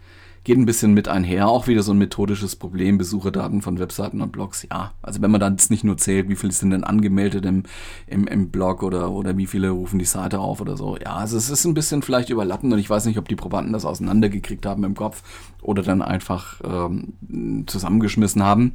geht 0.44 0.58
ein 0.58 0.66
bisschen 0.66 0.92
mit 0.92 1.08
einher. 1.08 1.48
Auch 1.48 1.68
wieder 1.68 1.82
so 1.82 1.92
ein 1.92 1.98
methodisches 1.98 2.56
Problem, 2.56 2.98
Besucherdaten 2.98 3.62
von 3.62 3.78
Webseiten 3.78 4.20
und 4.20 4.32
Blogs. 4.32 4.66
Ja, 4.70 4.92
also 5.00 5.22
wenn 5.22 5.30
man 5.30 5.40
dann 5.40 5.56
nicht 5.68 5.84
nur 5.84 5.96
zählt, 5.96 6.28
wie 6.28 6.36
viele 6.36 6.52
sind 6.52 6.70
denn 6.70 6.84
angemeldet 6.84 7.46
im, 7.46 7.62
im, 8.06 8.26
im 8.26 8.50
Blog 8.50 8.82
oder, 8.82 9.10
oder 9.10 9.36
wie 9.36 9.46
viele 9.46 9.70
rufen 9.70 9.98
die 9.98 10.04
Seite 10.04 10.40
auf 10.40 10.60
oder 10.60 10.76
so. 10.76 10.96
Ja, 10.96 11.14
also 11.14 11.36
es 11.36 11.48
ist 11.48 11.64
ein 11.64 11.74
bisschen 11.74 12.02
vielleicht 12.02 12.30
überlappend 12.30 12.72
und 12.72 12.78
ich 12.78 12.90
weiß 12.90 13.06
nicht, 13.06 13.18
ob 13.18 13.28
die 13.28 13.36
Probanden 13.36 13.72
das 13.72 13.84
auseinandergekriegt 13.84 14.66
haben 14.66 14.82
im 14.84 14.94
Kopf 14.94 15.22
oder 15.62 15.82
dann 15.82 16.02
einfach 16.02 16.60
ähm, 16.64 17.64
zusammengeschmissen 17.66 18.42
haben. 18.42 18.74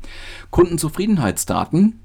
Kundenzufriedenheitsdaten 0.51 1.99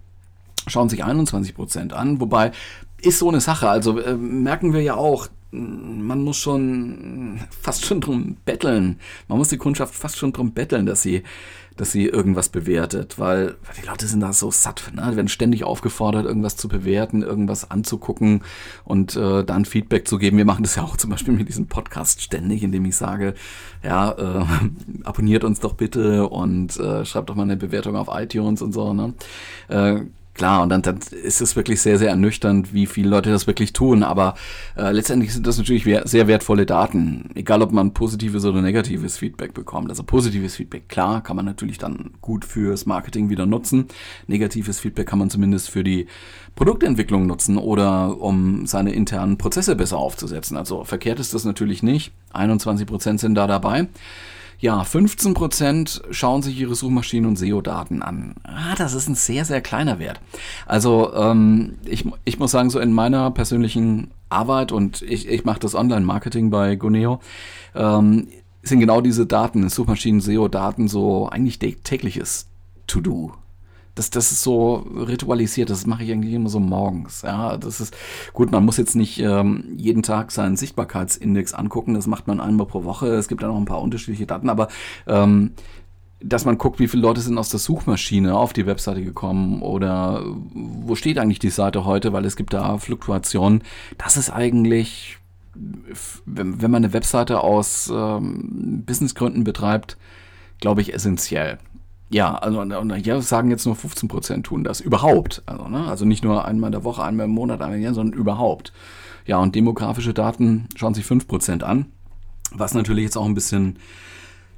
schauen 0.67 0.89
sich 0.89 1.05
21 1.05 1.55
Prozent 1.55 1.93
an, 1.93 2.21
wobei 2.21 2.53
ist 3.01 3.19
so 3.19 3.29
eine 3.29 3.41
Sache. 3.41 3.69
Also 3.69 3.99
äh, 3.99 4.15
merken 4.15 4.73
wir 4.73 4.83
ja 4.83 4.95
auch, 4.95 5.29
man 6.03 6.23
muss 6.23 6.37
schon 6.37 7.41
fast 7.51 7.85
schon 7.85 8.01
drum 8.01 8.37
betteln. 8.45 8.99
Man 9.29 9.39
muss 9.39 9.49
die 9.49 9.57
Kundschaft 9.57 9.95
fast 9.95 10.19
schon 10.19 10.33
drum 10.33 10.53
betteln, 10.53 10.87
dass 10.87 11.03
sie, 11.03 11.23
dass 11.77 11.93
sie 11.93 12.07
irgendwas 12.07 12.49
bewertet, 12.49 13.19
weil, 13.19 13.57
die 13.81 13.87
Leute 13.87 14.07
sind 14.07 14.21
da 14.21 14.33
so 14.33 14.51
satt, 14.51 14.93
ne? 14.95 15.09
die 15.11 15.17
werden 15.17 15.29
ständig 15.29 15.65
aufgefordert, 15.65 16.27
irgendwas 16.27 16.57
zu 16.57 16.69
bewerten, 16.69 17.23
irgendwas 17.23 17.71
anzugucken 17.71 18.43
und 18.85 19.17
äh, 19.17 19.45
dann 19.45 19.65
Feedback 19.65 20.07
zu 20.07 20.19
geben. 20.19 20.37
Wir 20.37 20.45
machen 20.45 20.65
das 20.65 20.77
ja 20.77 20.83
auch 20.83 20.97
zum 20.97 21.11
Beispiel 21.11 21.35
mit 21.35 21.49
diesem 21.49 21.67
Podcast 21.67 22.21
ständig, 22.21 22.63
indem 22.63 22.85
ich 22.85 22.97
sage, 22.97 23.35
ja, 23.83 24.13
äh, 24.13 24.45
abonniert 25.05 25.45
uns 25.45 25.61
doch 25.61 25.75
bitte 25.75 26.29
und 26.29 26.79
äh, 26.79 27.05
schreibt 27.05 27.31
doch 27.31 27.35
mal 27.35 27.45
eine 27.45 27.57
Bewertung 27.57 27.97
auf 27.97 28.09
iTunes 28.11 28.61
und 28.61 28.73
so. 28.73 28.93
Ne? 28.93 29.15
Äh, 29.69 30.03
Klar, 30.35 30.63
und 30.63 30.71
dann, 30.71 30.81
dann 30.81 30.99
ist 31.23 31.43
es 31.43 31.57
wirklich 31.57 31.83
sehr, 31.83 31.99
sehr 31.99 32.09
ernüchternd, 32.09 32.73
wie 32.73 32.87
viele 32.87 33.11
Leute 33.11 33.31
das 33.31 33.47
wirklich 33.47 33.75
tun. 33.75 34.03
Aber 34.03 34.35
äh, 34.77 34.91
letztendlich 34.91 35.35
sind 35.35 35.47
das 35.47 35.59
natürlich 35.59 35.85
sehr 36.05 36.27
wertvolle 36.27 36.65
Daten. 36.65 37.29
Egal, 37.35 37.61
ob 37.61 37.73
man 37.73 37.93
positives 37.93 38.45
oder 38.47 38.63
negatives 38.63 39.19
Feedback 39.19 39.53
bekommt. 39.53 39.91
Also 39.91 40.03
positives 40.05 40.57
Feedback, 40.57 40.89
klar, 40.89 41.23
kann 41.23 41.37
man 41.37 41.45
natürlich 41.45 41.77
dann 41.77 42.13
gut 42.23 42.47
fürs 42.47 42.87
Marketing 42.87 43.29
wieder 43.29 43.45
nutzen. 43.45 43.89
Negatives 44.27 44.81
Feedback 44.81 45.07
kann 45.07 45.19
man 45.19 45.29
zumindest 45.29 45.69
für 45.69 45.85
die 45.85 46.07
Produktentwicklung 46.55 47.27
nutzen 47.27 47.59
oder 47.59 48.19
um 48.19 48.67
seine 48.67 48.93
internen 48.93 49.37
Prozesse 49.37 49.77
besser 49.77 49.99
aufzusetzen. 49.99 50.57
Also 50.57 50.85
verkehrt 50.85 51.21
ist 51.21 51.35
das 51.35 51.45
natürlich 51.45 51.83
nicht. 51.83 52.13
21 52.33 52.87
Prozent 52.87 53.21
sind 53.21 53.35
da 53.35 53.47
dabei. 53.47 53.89
Ja, 54.63 54.83
15% 54.83 56.13
schauen 56.13 56.41
sich 56.41 56.57
ihre 56.57 56.77
Suchmaschinen 56.77 57.29
und 57.29 57.37
SEO-Daten 57.37 58.01
an. 58.01 58.37
Ah, 58.45 58.77
das 58.79 58.95
ist 58.95 59.09
ein 59.09 59.17
sehr, 59.17 59.45
sehr 59.45 59.61
kleiner 59.61 59.99
Wert. 59.99 60.21
Also 60.67 61.13
ähm, 61.15 61.79
ich, 61.85 62.07
ich 62.25 62.39
muss 62.39 62.53
sagen, 62.53 62.71
so 62.71 62.79
in 62.79 62.93
meiner 62.93 63.33
persönlichen 63.33 64.13
Arbeit 64.29 64.71
und 64.71 65.03
ich, 65.03 65.27
ich 65.27 65.45
mache 65.45 65.59
das 65.59 65.75
Online-Marketing 65.75 66.51
bei 66.51 66.77
Guneo, 66.77 67.19
ähm, 67.75 68.29
sind 68.63 68.79
genau 68.79 69.01
diese 69.01 69.27
Daten, 69.27 69.69
Suchmaschinen, 69.69 70.21
SEO-Daten 70.21 70.87
so 70.87 71.29
eigentlich 71.29 71.59
tägliches 71.59 72.47
To-Do 72.87 73.33
das, 73.95 74.11
das 74.11 74.33
ist 74.33 74.43
so 74.43 74.77
ritualisiert, 74.77 75.69
das 75.69 75.87
mache 75.87 76.05
ich 76.05 76.13
eigentlich 76.13 76.33
immer 76.33 76.49
so 76.49 76.61
morgens. 76.61 77.23
Ja, 77.23 77.57
das 77.57 77.81
ist 77.81 77.95
gut, 78.33 78.51
man 78.51 78.65
muss 78.65 78.79
jetzt 78.79 78.97
nicht 78.97 79.19
ähm, 79.21 79.75
jeden 79.77 80.03
Tag 80.03 80.33
seinen 80.33 80.57
Sichtbarkeitsindex 80.57 81.53
angucken, 81.53 81.95
das 81.95 82.07
macht 82.07 82.27
man 82.27 82.41
einmal 82.41 82.67
pro 82.67 82.85
Woche. 82.85 83.09
Es 83.09 83.29
gibt 83.29 83.43
da 83.43 83.49
noch 83.49 83.59
ein 83.59 83.67
paar 83.67 83.83
unterschiedliche 83.83 84.27
Daten, 84.27 84.49
aber 84.49 84.69
ähm, 85.07 85.53
dass 86.25 86.45
man 86.45 86.59
guckt, 86.59 86.79
wie 86.79 86.89
viele 86.89 87.03
Leute 87.03 87.21
sind 87.21 87.37
aus 87.37 87.49
der 87.49 87.59
Suchmaschine 87.59 88.37
auf 88.37 88.53
die 88.53 88.67
Webseite 88.67 89.03
gekommen 89.03 89.61
oder 89.61 90.23
wo 90.55 90.95
steht 90.95 91.19
eigentlich 91.19 91.41
die 91.41 91.51
Seite 91.51 91.85
heute, 91.85 92.13
weil 92.13 92.25
es 92.25 92.37
gibt 92.37 92.55
da 92.55 92.79
Fluktuationen. 92.79 93.63
Das 93.99 94.17
ist 94.17 94.31
eigentlich, 94.31 95.19
wenn, 95.55 96.63
wenn 96.63 96.71
man 96.71 96.85
eine 96.85 96.93
Webseite 96.93 97.41
aus 97.41 97.93
ähm, 97.93 98.85
Businessgründen 98.87 99.45
betreibt, 99.45 99.97
glaube 100.61 100.81
ich, 100.81 100.95
essentiell. 100.95 101.59
Ja, 102.13 102.35
also 102.35 102.61
und 102.61 102.95
hier 102.95 103.23
sagen 103.23 103.51
jetzt 103.51 103.65
nur 103.65 103.75
15 103.75 104.09
Prozent 104.09 104.47
tun 104.47 104.65
das 104.65 104.81
überhaupt. 104.81 105.43
Also, 105.47 105.67
ne? 105.69 105.87
also 105.87 106.05
nicht 106.05 106.23
nur 106.23 106.45
einmal 106.45 106.69
in 106.69 106.73
der 106.73 106.85
Woche, 106.85 107.03
einmal 107.03 107.25
im 107.25 107.33
Monat, 107.33 107.63
einmal 107.63 107.79
im 107.79 107.83
Jahr, 107.83 107.95
sondern 107.95 108.19
überhaupt. 108.19 108.73
Ja, 109.25 109.39
und 109.39 109.55
demografische 109.55 110.13
Daten 110.13 110.69
schauen 110.77 110.95
sich 110.95 111.07
5 111.07 111.27
Prozent 111.27 111.63
an, 111.63 111.87
was 112.53 112.75
natürlich 112.75 113.05
jetzt 113.05 113.17
auch 113.17 113.25
ein 113.25 113.35
bisschen 113.35 113.79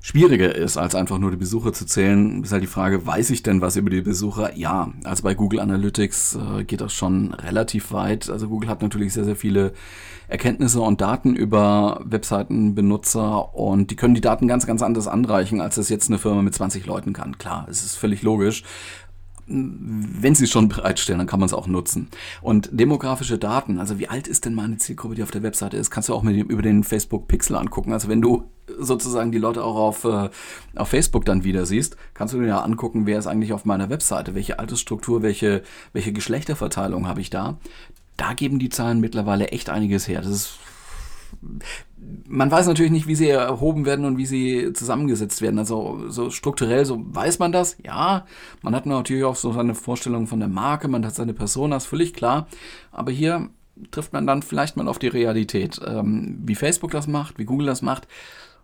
schwieriger 0.04 0.54
ist, 0.54 0.76
als 0.76 0.94
einfach 0.94 1.18
nur 1.18 1.30
die 1.30 1.38
Besucher 1.38 1.72
zu 1.72 1.86
zählen, 1.86 2.44
ist 2.44 2.52
halt 2.52 2.62
die 2.62 2.66
Frage, 2.66 3.06
weiß 3.06 3.30
ich 3.30 3.42
denn 3.42 3.62
was 3.62 3.76
über 3.76 3.88
die 3.88 4.02
Besucher? 4.02 4.54
Ja, 4.54 4.92
also 5.02 5.22
bei 5.22 5.32
Google 5.32 5.60
Analytics 5.60 6.36
äh, 6.36 6.64
geht 6.64 6.82
das 6.82 6.92
schon 6.92 7.32
relativ 7.32 7.90
weit. 7.90 8.28
Also 8.28 8.50
Google 8.50 8.68
hat 8.68 8.82
natürlich 8.82 9.14
sehr, 9.14 9.24
sehr 9.24 9.34
viele 9.34 9.72
Erkenntnisse 10.28 10.82
und 10.82 11.00
Daten 11.00 11.34
über 11.34 12.02
Webseitenbenutzer 12.04 13.54
und 13.54 13.90
die 13.90 13.96
können 13.96 14.14
die 14.14 14.20
Daten 14.20 14.46
ganz, 14.46 14.66
ganz 14.66 14.82
anders 14.82 15.08
anreichen, 15.08 15.62
als 15.62 15.76
das 15.76 15.88
jetzt 15.88 16.10
eine 16.10 16.18
Firma 16.18 16.42
mit 16.42 16.54
20 16.54 16.84
Leuten 16.84 17.14
kann. 17.14 17.38
Klar, 17.38 17.66
es 17.70 17.82
ist 17.82 17.96
völlig 17.96 18.20
logisch 18.22 18.62
wenn 19.46 20.34
sie 20.34 20.44
es 20.44 20.50
schon 20.50 20.68
bereitstellen, 20.68 21.18
dann 21.18 21.26
kann 21.26 21.40
man 21.40 21.46
es 21.46 21.52
auch 21.52 21.66
nutzen. 21.66 22.08
Und 22.40 22.70
demografische 22.72 23.38
Daten, 23.38 23.78
also 23.78 23.98
wie 23.98 24.08
alt 24.08 24.26
ist 24.26 24.44
denn 24.44 24.54
meine 24.54 24.78
Zielgruppe, 24.78 25.14
die 25.14 25.22
auf 25.22 25.30
der 25.30 25.42
Webseite 25.42 25.76
ist, 25.76 25.90
kannst 25.90 26.08
du 26.08 26.14
auch 26.14 26.22
mit 26.22 26.36
über 26.36 26.62
den 26.62 26.84
Facebook 26.84 27.28
Pixel 27.28 27.56
angucken. 27.56 27.92
Also 27.92 28.08
wenn 28.08 28.22
du 28.22 28.44
sozusagen 28.78 29.32
die 29.32 29.38
Leute 29.38 29.62
auch 29.62 29.76
auf, 29.76 30.04
äh, 30.04 30.30
auf 30.74 30.88
Facebook 30.88 31.24
dann 31.26 31.44
wieder 31.44 31.66
siehst, 31.66 31.96
kannst 32.14 32.32
du 32.32 32.40
dir 32.40 32.46
ja 32.46 32.60
angucken, 32.60 33.06
wer 33.06 33.18
ist 33.18 33.26
eigentlich 33.26 33.52
auf 33.52 33.64
meiner 33.64 33.90
Webseite, 33.90 34.34
welche 34.34 34.58
Altersstruktur, 34.58 35.22
welche, 35.22 35.62
welche 35.92 36.12
Geschlechterverteilung 36.12 37.06
habe 37.06 37.20
ich 37.20 37.30
da. 37.30 37.58
Da 38.16 38.32
geben 38.32 38.58
die 38.58 38.70
Zahlen 38.70 39.00
mittlerweile 39.00 39.48
echt 39.48 39.68
einiges 39.68 40.08
her. 40.08 40.22
Das 40.22 40.30
ist 40.30 40.58
man 42.28 42.50
weiß 42.50 42.66
natürlich 42.66 42.92
nicht, 42.92 43.06
wie 43.06 43.14
sie 43.14 43.28
erhoben 43.28 43.86
werden 43.86 44.04
und 44.04 44.18
wie 44.18 44.26
sie 44.26 44.72
zusammengesetzt 44.72 45.42
werden. 45.42 45.58
Also 45.58 46.08
so 46.08 46.30
strukturell, 46.30 46.84
so 46.84 47.02
weiß 47.04 47.38
man 47.38 47.52
das, 47.52 47.76
ja. 47.84 48.26
Man 48.62 48.74
hat 48.74 48.86
natürlich 48.86 49.24
auch 49.24 49.36
so 49.36 49.52
seine 49.52 49.74
Vorstellung 49.74 50.26
von 50.26 50.40
der 50.40 50.48
Marke, 50.48 50.88
man 50.88 51.04
hat 51.04 51.14
seine 51.14 51.34
Person, 51.34 51.70
das 51.70 51.84
ist 51.84 51.88
völlig 51.88 52.12
klar. 52.14 52.46
Aber 52.92 53.12
hier 53.12 53.48
trifft 53.90 54.12
man 54.12 54.26
dann 54.26 54.42
vielleicht 54.42 54.76
mal 54.76 54.88
auf 54.88 54.98
die 54.98 55.08
Realität. 55.08 55.80
Ähm, 55.86 56.38
wie 56.44 56.54
Facebook 56.54 56.90
das 56.90 57.06
macht, 57.06 57.38
wie 57.38 57.44
Google 57.44 57.66
das 57.66 57.82
macht. 57.82 58.06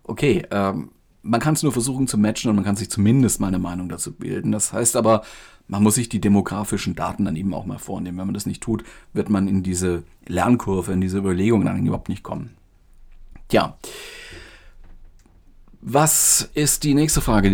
Okay, 0.04 0.46
ähm, 0.50 0.90
man 1.22 1.40
kann 1.40 1.54
es 1.54 1.62
nur 1.62 1.72
versuchen 1.72 2.06
zu 2.06 2.18
matchen 2.18 2.48
und 2.48 2.56
man 2.56 2.64
kann 2.64 2.76
sich 2.76 2.90
zumindest 2.90 3.40
mal 3.40 3.48
eine 3.48 3.58
Meinung 3.58 3.88
dazu 3.88 4.12
bilden. 4.12 4.52
Das 4.52 4.72
heißt 4.72 4.96
aber, 4.96 5.22
man 5.68 5.82
muss 5.82 5.94
sich 5.94 6.08
die 6.08 6.20
demografischen 6.20 6.96
Daten 6.96 7.24
dann 7.24 7.36
eben 7.36 7.54
auch 7.54 7.66
mal 7.66 7.78
vornehmen. 7.78 8.18
Wenn 8.18 8.26
man 8.26 8.34
das 8.34 8.46
nicht 8.46 8.62
tut, 8.62 8.82
wird 9.12 9.30
man 9.30 9.46
in 9.46 9.62
diese 9.62 10.04
Lernkurve, 10.26 10.92
in 10.92 11.00
diese 11.00 11.18
Überlegung 11.18 11.64
dann 11.64 11.86
überhaupt 11.86 12.08
nicht 12.08 12.22
kommen. 12.22 12.56
Tja, 13.50 13.76
was 15.82 16.50
ist 16.54 16.84
die 16.84 16.94
nächste 16.94 17.20
Frage? 17.20 17.50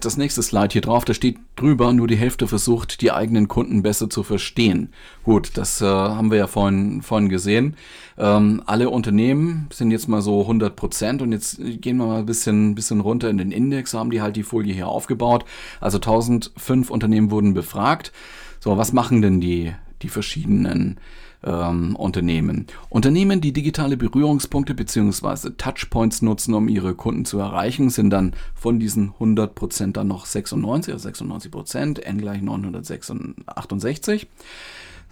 das 0.00 0.16
nächste 0.16 0.42
Slide 0.42 0.72
hier 0.72 0.80
drauf, 0.80 1.04
da 1.04 1.14
steht 1.14 1.36
drüber, 1.54 1.92
nur 1.92 2.08
die 2.08 2.16
Hälfte 2.16 2.48
versucht, 2.48 3.00
die 3.00 3.12
eigenen 3.12 3.46
Kunden 3.46 3.82
besser 3.82 4.10
zu 4.10 4.24
verstehen. 4.24 4.92
Gut, 5.22 5.52
das 5.54 5.80
äh, 5.80 5.84
haben 5.84 6.32
wir 6.32 6.38
ja 6.38 6.46
vorhin, 6.48 7.00
vorhin 7.02 7.28
gesehen. 7.28 7.76
Ähm, 8.18 8.60
alle 8.66 8.90
Unternehmen 8.90 9.68
sind 9.72 9.92
jetzt 9.92 10.08
mal 10.08 10.20
so 10.20 10.40
100 10.40 10.74
Prozent 10.74 11.22
und 11.22 11.30
jetzt 11.30 11.58
gehen 11.80 11.98
wir 11.98 12.06
mal 12.06 12.18
ein 12.20 12.26
bisschen, 12.26 12.74
bisschen 12.74 13.00
runter 13.00 13.30
in 13.30 13.38
den 13.38 13.52
Index, 13.52 13.94
haben 13.94 14.10
die 14.10 14.22
halt 14.22 14.34
die 14.34 14.42
Folie 14.42 14.74
hier 14.74 14.88
aufgebaut. 14.88 15.44
Also 15.80 15.98
1005 15.98 16.90
Unternehmen 16.90 17.30
wurden 17.30 17.54
befragt. 17.54 18.10
So, 18.58 18.76
was 18.78 18.92
machen 18.92 19.22
denn 19.22 19.40
die, 19.40 19.72
die 20.02 20.08
verschiedenen 20.08 20.98
ähm, 21.46 21.96
Unternehmen. 21.96 22.66
Unternehmen, 22.90 23.40
die 23.40 23.52
digitale 23.52 23.96
Berührungspunkte 23.96 24.74
bzw. 24.74 25.50
Touchpoints 25.56 26.20
nutzen, 26.22 26.54
um 26.54 26.68
ihre 26.68 26.94
Kunden 26.94 27.24
zu 27.24 27.38
erreichen, 27.38 27.88
sind 27.88 28.10
dann 28.10 28.34
von 28.54 28.78
diesen 28.78 29.12
100% 29.12 29.92
dann 29.92 30.08
noch 30.08 30.26
96, 30.26 30.92
also 30.92 31.08
96%, 31.08 32.00
n 32.00 32.18
gleich 32.18 32.42
968. 32.42 34.26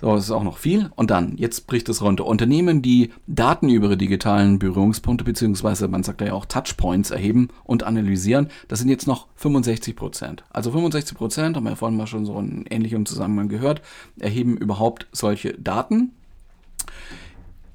So, 0.01 0.15
das 0.15 0.25
ist 0.25 0.33
auch 0.33 0.43
noch 0.43 0.59
viel. 0.59 0.91
Und 0.97 1.11
dann, 1.11 1.37
jetzt 1.37 1.67
bricht 1.67 1.89
es 1.89 2.03
runter. 2.03 2.27
Unternehmen, 2.27 2.83
die 2.83 3.13
Daten 3.27 3.69
über 3.69 3.87
ihre 3.87 3.97
digitalen 3.97 4.59
Berührungspunkte, 4.59 5.25
beziehungsweise 5.25 5.87
man 5.89 6.03
sagt 6.03 6.21
ja 6.21 6.33
auch 6.33 6.47
Touchpoints 6.47 7.11
erheben 7.11 7.49
und 7.63 7.85
analysieren, 7.85 8.49
das 8.67 8.81
sind 8.81 8.89
jetzt 8.89 9.07
noch 9.07 9.29
65 9.37 9.95
Prozent. 9.95 10.45
Also 10.51 10.73
65 10.73 11.17
Prozent, 11.17 11.57
haben 11.57 11.65
wir 11.65 11.71
ja 11.71 11.77
vorhin 11.77 11.97
mal 11.97 12.07
schon 12.07 12.27
so 12.27 12.37
einen 12.37 12.67
ähnlichen 12.69 13.07
Zusammenhang 13.07 13.49
gehört, 13.49 13.83
erheben 14.19 14.57
überhaupt 14.57 15.07
solche 15.13 15.55
Daten. 15.55 16.13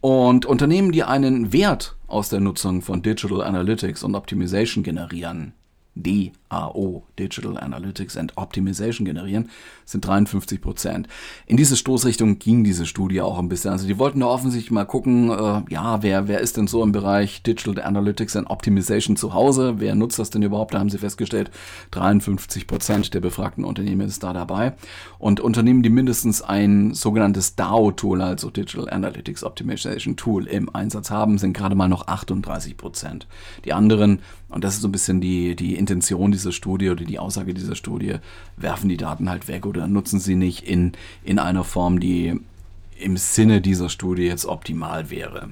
Und 0.01 0.45
Unternehmen, 0.45 0.91
die 0.91 1.03
einen 1.03 1.51
Wert 1.51 1.95
aus 2.07 2.29
der 2.29 2.39
Nutzung 2.39 2.81
von 2.81 3.01
Digital 3.01 3.41
Analytics 3.41 4.03
und 4.03 4.15
Optimization 4.15 4.83
generieren, 4.83 5.53
DAO, 6.49 7.03
Digital 7.17 7.57
Analytics 7.57 8.17
and 8.17 8.37
Optimization 8.37 9.05
generieren, 9.05 9.49
sind 9.85 10.05
53 10.05 10.61
Prozent. 10.61 11.07
In 11.45 11.57
diese 11.57 11.75
Stoßrichtung 11.75 12.39
ging 12.39 12.63
diese 12.63 12.85
Studie 12.85 13.21
auch 13.21 13.39
ein 13.39 13.49
bisschen. 13.49 13.71
Also 13.71 13.87
die 13.87 13.97
wollten 13.97 14.19
da 14.19 14.27
offensichtlich 14.27 14.71
mal 14.71 14.85
gucken, 14.85 15.29
äh, 15.29 15.61
ja, 15.69 16.01
wer, 16.03 16.27
wer 16.27 16.39
ist 16.39 16.57
denn 16.57 16.67
so 16.67 16.83
im 16.83 16.91
Bereich 16.91 17.43
Digital 17.43 17.83
Analytics 17.83 18.35
and 18.35 18.49
Optimization 18.49 19.15
zu 19.15 19.33
Hause? 19.33 19.75
Wer 19.77 19.95
nutzt 19.95 20.19
das 20.19 20.29
denn 20.29 20.41
überhaupt? 20.41 20.73
Da 20.73 20.79
haben 20.79 20.89
sie 20.89 20.97
festgestellt, 20.97 21.51
53 21.91 22.67
Prozent 22.67 23.13
der 23.13 23.19
befragten 23.19 23.63
Unternehmen 23.63 24.07
ist 24.07 24.23
da 24.23 24.33
dabei. 24.33 24.73
Und 25.17 25.39
Unternehmen, 25.39 25.83
die 25.83 25.89
mindestens 25.89 26.41
ein 26.41 26.93
sogenanntes 26.93 27.55
DAO-Tool, 27.55 28.21
also 28.21 28.49
Digital 28.49 28.89
Analytics 28.89 29.43
Optimization 29.43 30.15
Tool 30.15 30.47
im 30.47 30.73
Einsatz 30.73 31.11
haben, 31.11 31.37
sind 31.37 31.53
gerade 31.53 31.75
mal 31.75 31.87
noch 31.87 32.07
38 32.07 32.77
Prozent. 32.77 33.27
Die 33.65 33.73
anderen, 33.73 34.19
und 34.49 34.63
das 34.63 34.75
ist 34.75 34.81
so 34.81 34.87
ein 34.87 34.91
bisschen 34.91 35.21
die, 35.21 35.55
die 35.55 35.75
Intention 35.75 36.31
dieser 36.39 36.51
Studie 36.51 36.89
oder 36.89 37.03
die 37.03 37.19
Aussage 37.19 37.53
dieser 37.53 37.75
Studie, 37.75 38.15
werfen 38.57 38.89
die 38.89 38.97
Daten 38.97 39.29
halt 39.29 39.47
weg 39.47 39.65
oder 39.65 39.87
nutzen 39.87 40.19
sie 40.19 40.35
nicht 40.35 40.67
in, 40.67 40.93
in 41.23 41.39
einer 41.39 41.63
Form, 41.63 41.99
die 41.99 42.39
im 42.97 43.17
Sinne 43.17 43.61
dieser 43.61 43.89
Studie 43.89 44.23
jetzt 44.23 44.45
optimal 44.45 45.09
wäre. 45.09 45.49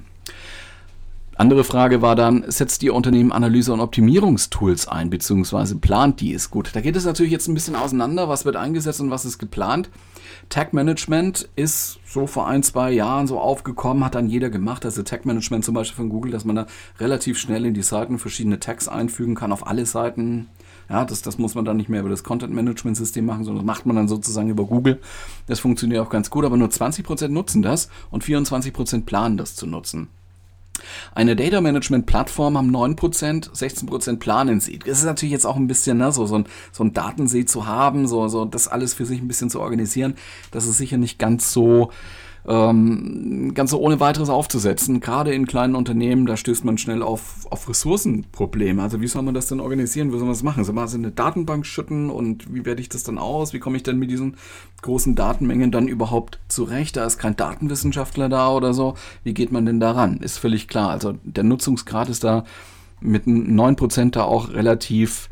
Andere 1.39 1.63
Frage 1.63 2.01
war 2.01 2.15
dann, 2.15 2.45
setzt 2.47 2.81
Ihr 2.81 2.95
Unternehmen 2.95 3.31
Analyse- 3.31 3.71
und 3.71 3.79
Optimierungstools 3.79 4.87
ein, 4.87 5.11
beziehungsweise 5.11 5.75
plant 5.75 6.19
dies? 6.19 6.49
Gut, 6.49 6.71
da 6.73 6.81
geht 6.81 6.95
es 6.95 7.05
natürlich 7.05 7.31
jetzt 7.31 7.47
ein 7.47 7.53
bisschen 7.53 7.75
auseinander, 7.75 8.27
was 8.27 8.43
wird 8.43 8.55
eingesetzt 8.55 9.01
und 9.01 9.11
was 9.11 9.23
ist 9.23 9.37
geplant. 9.37 9.91
Tag 10.49 10.73
Management 10.73 11.47
ist 11.55 11.99
so 12.07 12.25
vor 12.25 12.47
ein, 12.47 12.63
zwei 12.63 12.91
Jahren 12.91 13.27
so 13.27 13.39
aufgekommen, 13.39 14.03
hat 14.03 14.15
dann 14.15 14.29
jeder 14.29 14.49
gemacht. 14.49 14.83
Also 14.83 15.03
Tag 15.03 15.27
Management 15.27 15.63
zum 15.63 15.75
Beispiel 15.75 15.95
von 15.95 16.09
Google, 16.09 16.31
dass 16.31 16.43
man 16.43 16.55
da 16.55 16.65
relativ 16.99 17.37
schnell 17.37 17.65
in 17.65 17.75
die 17.75 17.83
Seiten 17.83 18.17
verschiedene 18.17 18.59
Tags 18.59 18.87
einfügen 18.87 19.35
kann 19.35 19.51
auf 19.51 19.67
alle 19.67 19.85
Seiten. 19.85 20.47
Ja, 20.89 21.03
das, 21.03 21.21
das 21.21 21.37
muss 21.37 21.55
man 21.55 21.65
dann 21.65 21.77
nicht 21.77 21.89
mehr 21.89 21.99
über 21.99 22.09
das 22.09 22.23
Content 22.23 22.53
Management 22.53 22.95
System 22.95 23.25
machen, 23.25 23.43
sondern 23.43 23.65
das 23.65 23.75
macht 23.75 23.85
man 23.85 23.95
dann 23.95 24.07
sozusagen 24.07 24.49
über 24.49 24.65
Google. 24.65 24.99
Das 25.45 25.59
funktioniert 25.59 26.01
auch 26.01 26.09
ganz 26.09 26.29
gut, 26.29 26.45
aber 26.45 26.57
nur 26.57 26.69
20% 26.69 27.27
nutzen 27.27 27.61
das 27.61 27.89
und 28.09 28.23
24% 28.23 29.05
planen 29.05 29.37
das 29.37 29.55
zu 29.55 29.67
nutzen. 29.67 30.07
Eine 31.13 31.35
Data 31.35 31.61
Management 31.61 32.05
Plattform 32.05 32.57
haben 32.57 32.75
9%, 32.75 33.51
16% 33.51 34.17
planen 34.17 34.59
sie. 34.59 34.79
Das 34.79 34.99
ist 34.99 35.05
natürlich 35.05 35.33
jetzt 35.33 35.45
auch 35.45 35.55
ein 35.55 35.67
bisschen, 35.67 35.97
ne, 35.97 36.11
so, 36.11 36.25
so, 36.25 36.35
ein, 36.35 36.45
so 36.71 36.83
ein 36.83 36.93
Datensee 36.93 37.45
zu 37.45 37.65
haben, 37.65 38.07
so, 38.07 38.27
so 38.27 38.45
das 38.45 38.67
alles 38.67 38.93
für 38.93 39.05
sich 39.05 39.19
ein 39.19 39.27
bisschen 39.27 39.49
zu 39.49 39.59
organisieren. 39.59 40.15
Das 40.51 40.65
ist 40.65 40.77
sicher 40.77 40.97
nicht 40.97 41.19
ganz 41.19 41.51
so 41.51 41.91
ähm, 42.47 43.53
ganz 43.53 43.71
so 43.71 43.79
ohne 43.79 43.99
weiteres 43.99 44.29
aufzusetzen. 44.29 45.01
Gerade 45.01 45.33
in 45.33 45.47
kleinen 45.47 45.75
Unternehmen, 45.75 46.25
da 46.25 46.37
stößt 46.37 46.63
man 46.63 46.77
schnell 46.77 47.03
auf, 47.03 47.45
auf 47.49 47.67
Ressourcenprobleme. 47.67 48.81
Also 48.81 49.01
wie 49.01 49.07
soll 49.07 49.23
man 49.23 49.33
das 49.33 49.47
denn 49.47 49.59
organisieren? 49.59 50.09
Wie 50.09 50.13
soll 50.13 50.21
man 50.21 50.33
das 50.33 50.43
machen? 50.43 50.63
Soll 50.63 50.73
man 50.73 50.83
also 50.83 50.97
eine 50.97 51.11
Datenbank 51.11 51.65
schütten 51.65 52.09
und 52.09 52.53
wie 52.53 52.65
werde 52.65 52.81
ich 52.81 52.87
das 52.87 53.03
dann 53.03 53.17
aus? 53.17 53.51
Wie 53.53 53.59
komme 53.59 53.75
ich 53.75 53.83
denn 53.83 53.99
mit 53.99 54.09
diesen 54.09 54.37
großen 54.81 55.15
Datenmengen 55.15 55.71
dann 55.71 55.89
überhaupt 55.89 56.39
zurecht? 56.47 56.95
Da 56.95 57.05
ist 57.05 57.17
kein 57.17 57.35
Datenwissenschaftler 57.35 58.29
da 58.29 58.49
oder 58.49 58.73
so. 58.73 58.93
Wie 59.23 59.33
geht 59.33 59.51
man 59.51 59.65
denn 59.65 59.81
daran? 59.81 60.17
Ist 60.17 60.37
völlig 60.37 60.69
klar. 60.69 60.89
Also 60.89 61.15
der 61.23 61.43
Nutzungsgrad 61.43 62.07
ist 62.07 62.23
da 62.23 62.45
mit 63.01 63.25
9% 63.25 64.11
da 64.11 64.23
auch 64.23 64.53
relativ 64.53 65.29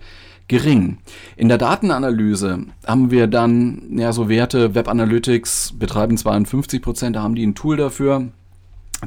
gering. 0.47 0.97
In 1.35 1.49
der 1.49 1.57
Datenanalyse 1.57 2.65
haben 2.85 3.11
wir 3.11 3.27
dann 3.27 3.97
ja 3.97 4.13
so 4.13 4.29
Werte, 4.29 4.75
Web 4.75 4.87
Analytics 4.87 5.73
betreiben 5.77 6.17
52 6.17 6.81
Prozent, 6.81 7.15
da 7.15 7.23
haben 7.23 7.35
die 7.35 7.45
ein 7.45 7.55
Tool 7.55 7.77
dafür. 7.77 8.29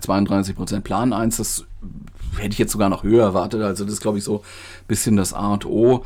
32 0.00 0.54
Prozent 0.54 0.84
planen 0.84 1.12
eins, 1.12 1.38
das 1.38 1.64
hätte 2.36 2.52
ich 2.52 2.58
jetzt 2.58 2.72
sogar 2.72 2.88
noch 2.88 3.02
höher 3.02 3.24
erwartet. 3.24 3.62
Also 3.62 3.84
das 3.84 3.94
ist, 3.94 4.00
glaube 4.00 4.18
ich, 4.18 4.24
so 4.24 4.38
ein 4.38 4.86
bisschen 4.86 5.16
das 5.16 5.32
A 5.32 5.52
und 5.52 5.66
O. 5.66 6.04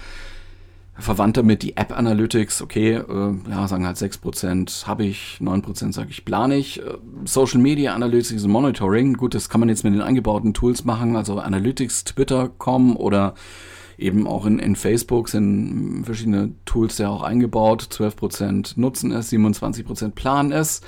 Verwandt 0.98 1.38
damit 1.38 1.62
die 1.62 1.78
App 1.78 1.96
Analytics, 1.96 2.60
okay, 2.60 2.96
äh, 2.96 3.34
ja, 3.50 3.66
sagen 3.66 3.86
halt 3.86 3.96
6% 3.96 4.86
habe 4.86 5.04
ich, 5.04 5.38
9% 5.40 5.92
sage 5.92 6.10
ich 6.10 6.26
plane 6.26 6.56
ich. 6.56 6.80
Äh, 6.80 6.98
Social 7.24 7.60
Media 7.60 7.94
Analytics 7.94 8.44
und 8.44 8.50
Monitoring, 8.50 9.14
gut, 9.14 9.34
das 9.34 9.48
kann 9.48 9.60
man 9.60 9.70
jetzt 9.70 9.84
mit 9.84 9.94
den 9.94 10.02
eingebauten 10.02 10.52
Tools 10.52 10.84
machen, 10.84 11.16
also 11.16 11.38
Analytics, 11.38 12.04
Twitter.com 12.04 12.96
oder 12.96 13.34
eben 14.02 14.26
auch 14.26 14.46
in, 14.46 14.58
in 14.58 14.76
Facebook 14.76 15.28
sind 15.28 16.04
verschiedene 16.04 16.52
Tools 16.64 16.98
ja 16.98 17.08
auch 17.08 17.22
eingebaut. 17.22 17.88
12% 17.90 18.74
nutzen 18.76 19.12
es, 19.12 19.32
27% 19.32 20.10
planen 20.10 20.52
es. 20.52 20.80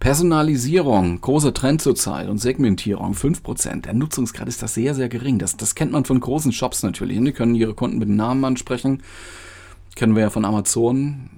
Personalisierung, 0.00 1.20
großer 1.20 1.52
Trend 1.52 1.82
zurzeit 1.82 2.28
und 2.28 2.38
Segmentierung, 2.38 3.14
5%. 3.14 3.82
Der 3.82 3.94
Nutzungsgrad 3.94 4.46
ist 4.46 4.62
das 4.62 4.74
sehr, 4.74 4.94
sehr 4.94 5.08
gering. 5.08 5.38
Das, 5.38 5.56
das 5.56 5.74
kennt 5.74 5.90
man 5.90 6.04
von 6.04 6.20
großen 6.20 6.52
Shops 6.52 6.82
natürlich. 6.82 7.18
Die 7.18 7.32
können 7.32 7.56
ihre 7.56 7.74
Kunden 7.74 7.98
mit 7.98 8.08
Namen 8.08 8.44
ansprechen. 8.44 9.02
Kennen 9.96 10.14
wir 10.14 10.22
ja 10.22 10.30
von 10.30 10.44
Amazon 10.44 11.30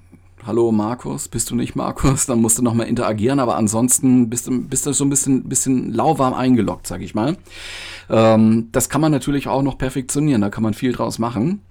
hallo 0.45 0.71
Markus, 0.71 1.27
bist 1.27 1.49
du 1.49 1.55
nicht 1.55 1.75
Markus? 1.75 2.25
Dann 2.25 2.41
musst 2.41 2.57
du 2.57 2.63
nochmal 2.63 2.87
interagieren, 2.87 3.39
aber 3.39 3.55
ansonsten 3.55 4.29
bist 4.29 4.47
du, 4.47 4.67
bist 4.67 4.85
du 4.85 4.93
so 4.93 5.05
ein 5.05 5.09
bisschen, 5.09 5.47
bisschen 5.47 5.93
lauwarm 5.93 6.33
eingeloggt, 6.33 6.87
sag 6.87 7.01
ich 7.01 7.13
mal. 7.13 7.37
Ähm, 8.09 8.69
das 8.71 8.89
kann 8.89 9.01
man 9.01 9.11
natürlich 9.11 9.47
auch 9.47 9.61
noch 9.61 9.77
perfektionieren, 9.77 10.41
da 10.41 10.49
kann 10.49 10.63
man 10.63 10.73
viel 10.73 10.93
draus 10.93 11.19
machen. 11.19 11.61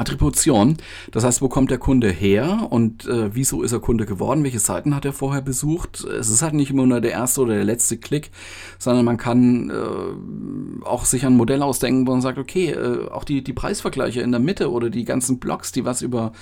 Attribution, 0.00 0.78
das 1.10 1.24
heißt, 1.24 1.42
wo 1.42 1.48
kommt 1.48 1.70
der 1.70 1.78
Kunde 1.78 2.10
her 2.10 2.68
und 2.70 3.06
äh, 3.06 3.34
wieso 3.34 3.62
ist 3.62 3.72
er 3.72 3.80
Kunde 3.80 4.06
geworden, 4.06 4.42
welche 4.44 4.58
Seiten 4.58 4.94
hat 4.94 5.04
er 5.04 5.12
vorher 5.12 5.42
besucht. 5.42 6.04
Es 6.04 6.30
ist 6.30 6.42
halt 6.42 6.54
nicht 6.54 6.70
immer 6.70 6.86
nur 6.86 7.00
der 7.00 7.12
erste 7.12 7.42
oder 7.42 7.54
der 7.54 7.64
letzte 7.64 7.98
Klick, 7.98 8.30
sondern 8.78 9.04
man 9.04 9.18
kann 9.18 9.70
äh, 9.70 10.84
auch 10.84 11.04
sich 11.04 11.26
ein 11.26 11.36
Modell 11.36 11.62
ausdenken, 11.62 12.06
wo 12.06 12.12
man 12.12 12.22
sagt, 12.22 12.38
okay, 12.38 12.70
äh, 12.70 13.08
auch 13.10 13.24
die, 13.24 13.44
die 13.44 13.52
Preisvergleiche 13.52 14.22
in 14.22 14.30
der 14.30 14.40
Mitte 14.40 14.70
oder 14.70 14.88
die 14.88 15.04
ganzen 15.04 15.38
Blogs, 15.38 15.72
die 15.72 15.84
was 15.84 16.02
über 16.02 16.32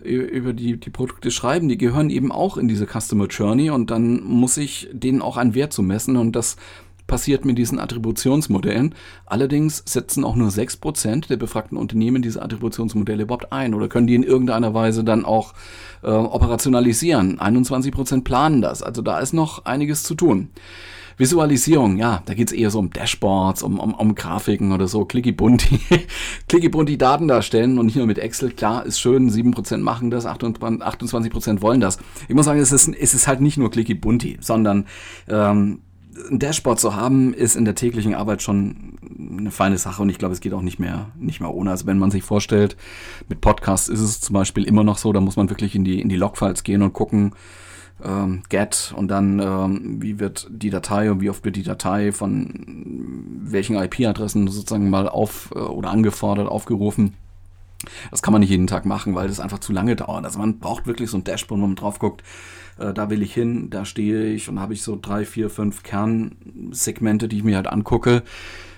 über 0.00 0.52
die, 0.52 0.78
die 0.78 0.90
Produkte 0.90 1.32
schreiben, 1.32 1.68
die 1.68 1.76
gehören 1.76 2.08
eben 2.08 2.30
auch 2.30 2.56
in 2.56 2.68
diese 2.68 2.86
Customer 2.86 3.26
Journey 3.26 3.70
und 3.70 3.90
dann 3.90 4.22
muss 4.22 4.56
ich 4.56 4.88
denen 4.92 5.20
auch 5.20 5.36
einen 5.36 5.56
Wert 5.56 5.72
zu 5.72 5.82
messen 5.82 6.16
und 6.16 6.36
das 6.36 6.56
passiert 7.08 7.44
mit 7.44 7.58
diesen 7.58 7.80
Attributionsmodellen. 7.80 8.94
Allerdings 9.26 9.82
setzen 9.84 10.24
auch 10.24 10.36
nur 10.36 10.50
6% 10.50 11.26
der 11.26 11.36
befragten 11.36 11.76
Unternehmen 11.76 12.22
diese 12.22 12.40
Attributionsmodelle 12.40 13.24
überhaupt 13.24 13.52
ein 13.52 13.74
oder 13.74 13.88
können 13.88 14.06
die 14.06 14.14
in 14.14 14.22
irgendeiner 14.22 14.74
Weise 14.74 15.02
dann 15.02 15.24
auch 15.24 15.54
äh, 16.04 16.10
operationalisieren. 16.10 17.40
21% 17.40 18.22
planen 18.22 18.62
das. 18.62 18.84
Also 18.84 19.02
da 19.02 19.18
ist 19.18 19.32
noch 19.32 19.64
einiges 19.64 20.04
zu 20.04 20.14
tun. 20.14 20.50
Visualisierung, 21.18 21.96
ja, 21.96 22.22
da 22.26 22.34
geht 22.34 22.46
es 22.46 22.52
eher 22.52 22.70
so 22.70 22.78
um 22.78 22.90
Dashboards, 22.90 23.64
um, 23.64 23.80
um, 23.80 23.92
um 23.92 24.14
Grafiken 24.14 24.70
oder 24.70 24.86
so, 24.86 25.04
clicky 25.04 25.32
bunti, 25.32 25.80
clicky 26.48 26.68
bunti 26.68 26.96
Daten 26.96 27.26
darstellen 27.26 27.78
und 27.78 27.86
nicht 27.86 27.96
nur 27.96 28.06
mit 28.06 28.18
Excel. 28.18 28.52
Klar, 28.52 28.86
ist 28.86 29.00
schön, 29.00 29.28
7% 29.28 29.78
machen 29.78 30.10
das, 30.10 30.26
28% 30.26 31.60
wollen 31.60 31.80
das. 31.80 31.98
Ich 32.28 32.36
muss 32.36 32.44
sagen, 32.44 32.60
es 32.60 32.70
ist, 32.70 32.88
es 32.88 33.14
ist 33.14 33.26
halt 33.26 33.40
nicht 33.40 33.58
nur 33.58 33.70
clicky 33.70 33.94
bunti, 33.94 34.38
sondern 34.40 34.86
ähm, 35.28 35.80
ein 36.30 36.38
Dashboard 36.38 36.80
zu 36.80 36.96
haben, 36.96 37.34
ist 37.34 37.56
in 37.56 37.64
der 37.64 37.74
täglichen 37.74 38.14
Arbeit 38.14 38.42
schon 38.42 38.98
eine 39.38 39.50
feine 39.50 39.78
Sache 39.78 40.02
und 40.02 40.08
ich 40.08 40.18
glaube, 40.18 40.32
es 40.32 40.40
geht 40.40 40.54
auch 40.54 40.62
nicht 40.62 40.78
mehr, 40.78 41.10
nicht 41.18 41.40
mehr 41.40 41.52
ohne. 41.52 41.70
Also 41.70 41.86
wenn 41.86 41.98
man 41.98 42.10
sich 42.10 42.22
vorstellt, 42.22 42.76
mit 43.28 43.40
Podcasts 43.40 43.88
ist 43.88 44.00
es 44.00 44.20
zum 44.20 44.34
Beispiel 44.34 44.64
immer 44.64 44.84
noch 44.84 44.98
so, 44.98 45.12
da 45.12 45.20
muss 45.20 45.36
man 45.36 45.50
wirklich 45.50 45.74
in 45.74 45.84
die, 45.84 46.00
in 46.00 46.08
die 46.08 46.16
Logfiles 46.16 46.62
gehen 46.64 46.82
und 46.82 46.92
gucken, 46.92 47.32
ähm, 48.04 48.42
get 48.48 48.94
und 48.96 49.08
dann 49.08 49.40
ähm, 49.40 50.02
wie 50.02 50.20
wird 50.20 50.48
die 50.50 50.70
Datei 50.70 51.10
und 51.10 51.20
wie 51.20 51.30
oft 51.30 51.44
wird 51.44 51.56
die 51.56 51.64
Datei 51.64 52.12
von 52.12 53.36
welchen 53.42 53.76
IP-Adressen 53.76 54.46
sozusagen 54.46 54.88
mal 54.88 55.08
auf 55.08 55.50
äh, 55.54 55.58
oder 55.58 55.90
angefordert, 55.90 56.48
aufgerufen. 56.48 57.14
Das 58.10 58.22
kann 58.22 58.32
man 58.32 58.40
nicht 58.40 58.50
jeden 58.50 58.66
Tag 58.66 58.84
machen, 58.86 59.14
weil 59.14 59.28
das 59.28 59.40
einfach 59.40 59.60
zu 59.60 59.72
lange 59.72 59.94
dauert. 59.96 60.24
Also 60.24 60.38
man 60.38 60.58
braucht 60.58 60.86
wirklich 60.86 61.10
so 61.10 61.16
ein 61.16 61.24
Dashboard, 61.24 61.60
wo 61.60 61.66
man 61.66 61.76
drauf 61.76 61.98
guckt, 61.98 62.22
äh, 62.78 62.92
da 62.92 63.10
will 63.10 63.22
ich 63.22 63.34
hin, 63.34 63.70
da 63.70 63.84
stehe 63.84 64.32
ich 64.32 64.48
und 64.48 64.60
habe 64.60 64.74
ich 64.74 64.82
so 64.82 64.98
drei, 65.00 65.24
vier, 65.24 65.50
fünf 65.50 65.82
Kernsegmente, 65.82 67.28
die 67.28 67.38
ich 67.38 67.44
mir 67.44 67.56
halt 67.56 67.68
angucke. 67.68 68.22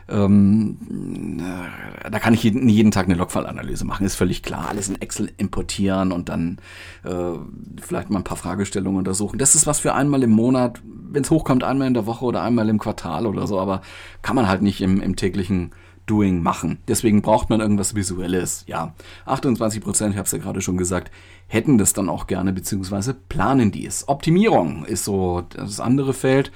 Ähm, 0.09 1.39
äh, 1.41 2.11
da 2.11 2.19
kann 2.19 2.35
ich 2.35 2.43
jeden, 2.43 2.69
jeden 2.69 2.91
Tag 2.91 3.07
eine 3.07 3.15
Logfile-Analyse 3.15 3.85
machen, 3.85 4.05
ist 4.05 4.17
völlig 4.17 4.43
klar. 4.43 4.69
Alles 4.69 4.89
in 4.89 5.01
Excel 5.01 5.31
importieren 5.37 6.11
und 6.11 6.29
dann 6.29 6.59
äh, 7.05 7.39
vielleicht 7.81 8.11
mal 8.11 8.19
ein 8.19 8.25
paar 8.25 8.37
Fragestellungen 8.37 8.99
untersuchen. 8.99 9.39
Das 9.39 9.55
ist 9.55 9.67
was 9.67 9.81
für 9.81 9.95
einmal 9.95 10.23
im 10.23 10.31
Monat, 10.31 10.81
wenn 10.85 11.23
es 11.23 11.31
hochkommt, 11.31 11.63
einmal 11.63 11.87
in 11.87 11.95
der 11.95 12.07
Woche 12.07 12.25
oder 12.25 12.43
einmal 12.43 12.69
im 12.69 12.79
Quartal 12.79 13.27
oder 13.27 13.47
so, 13.47 13.61
aber 13.61 13.83
kann 14.23 14.37
man 14.37 14.49
halt 14.49 14.63
nicht 14.63 14.81
im, 14.81 15.01
im 15.01 15.15
täglichen 15.15 15.71
Doing 16.11 16.43
machen. 16.43 16.79
Deswegen 16.89 17.23
braucht 17.23 17.51
man 17.51 17.61
irgendwas 17.61 17.95
Visuelles. 17.95 18.65
Ja, 18.67 18.95
28 19.27 19.81
Prozent, 19.81 20.13
ich 20.13 20.19
habe 20.19 20.27
es 20.27 20.33
ja 20.33 20.39
gerade 20.39 20.61
schon 20.61 20.77
gesagt, 20.77 21.13
hätten 21.47 21.79
das 21.79 21.93
dann 21.93 22.09
auch 22.09 22.27
gerne, 22.27 22.53
beziehungsweise 22.53 23.15
planen 23.15 23.71
dies. 23.71 24.09
Optimierung 24.09 24.85
ist 24.85 25.05
so 25.05 25.43
das 25.55 25.79
andere 25.79 26.13
Feld. 26.13 26.51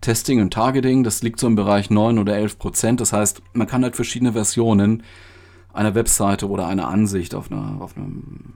Testing 0.00 0.40
und 0.40 0.52
Targeting, 0.52 1.02
das 1.02 1.22
liegt 1.22 1.40
so 1.40 1.46
im 1.48 1.56
Bereich 1.56 1.90
9 1.90 2.18
oder 2.18 2.36
11 2.36 2.58
Prozent. 2.58 3.00
Das 3.00 3.12
heißt, 3.12 3.42
man 3.52 3.66
kann 3.66 3.82
halt 3.82 3.96
verschiedene 3.96 4.32
Versionen 4.32 5.02
einer 5.72 5.94
Webseite 5.94 6.48
oder 6.48 6.66
einer 6.66 6.88
Ansicht 6.88 7.34
auf 7.34 7.50
einer, 7.50 7.80
auf 7.80 7.96
einer 7.96 8.06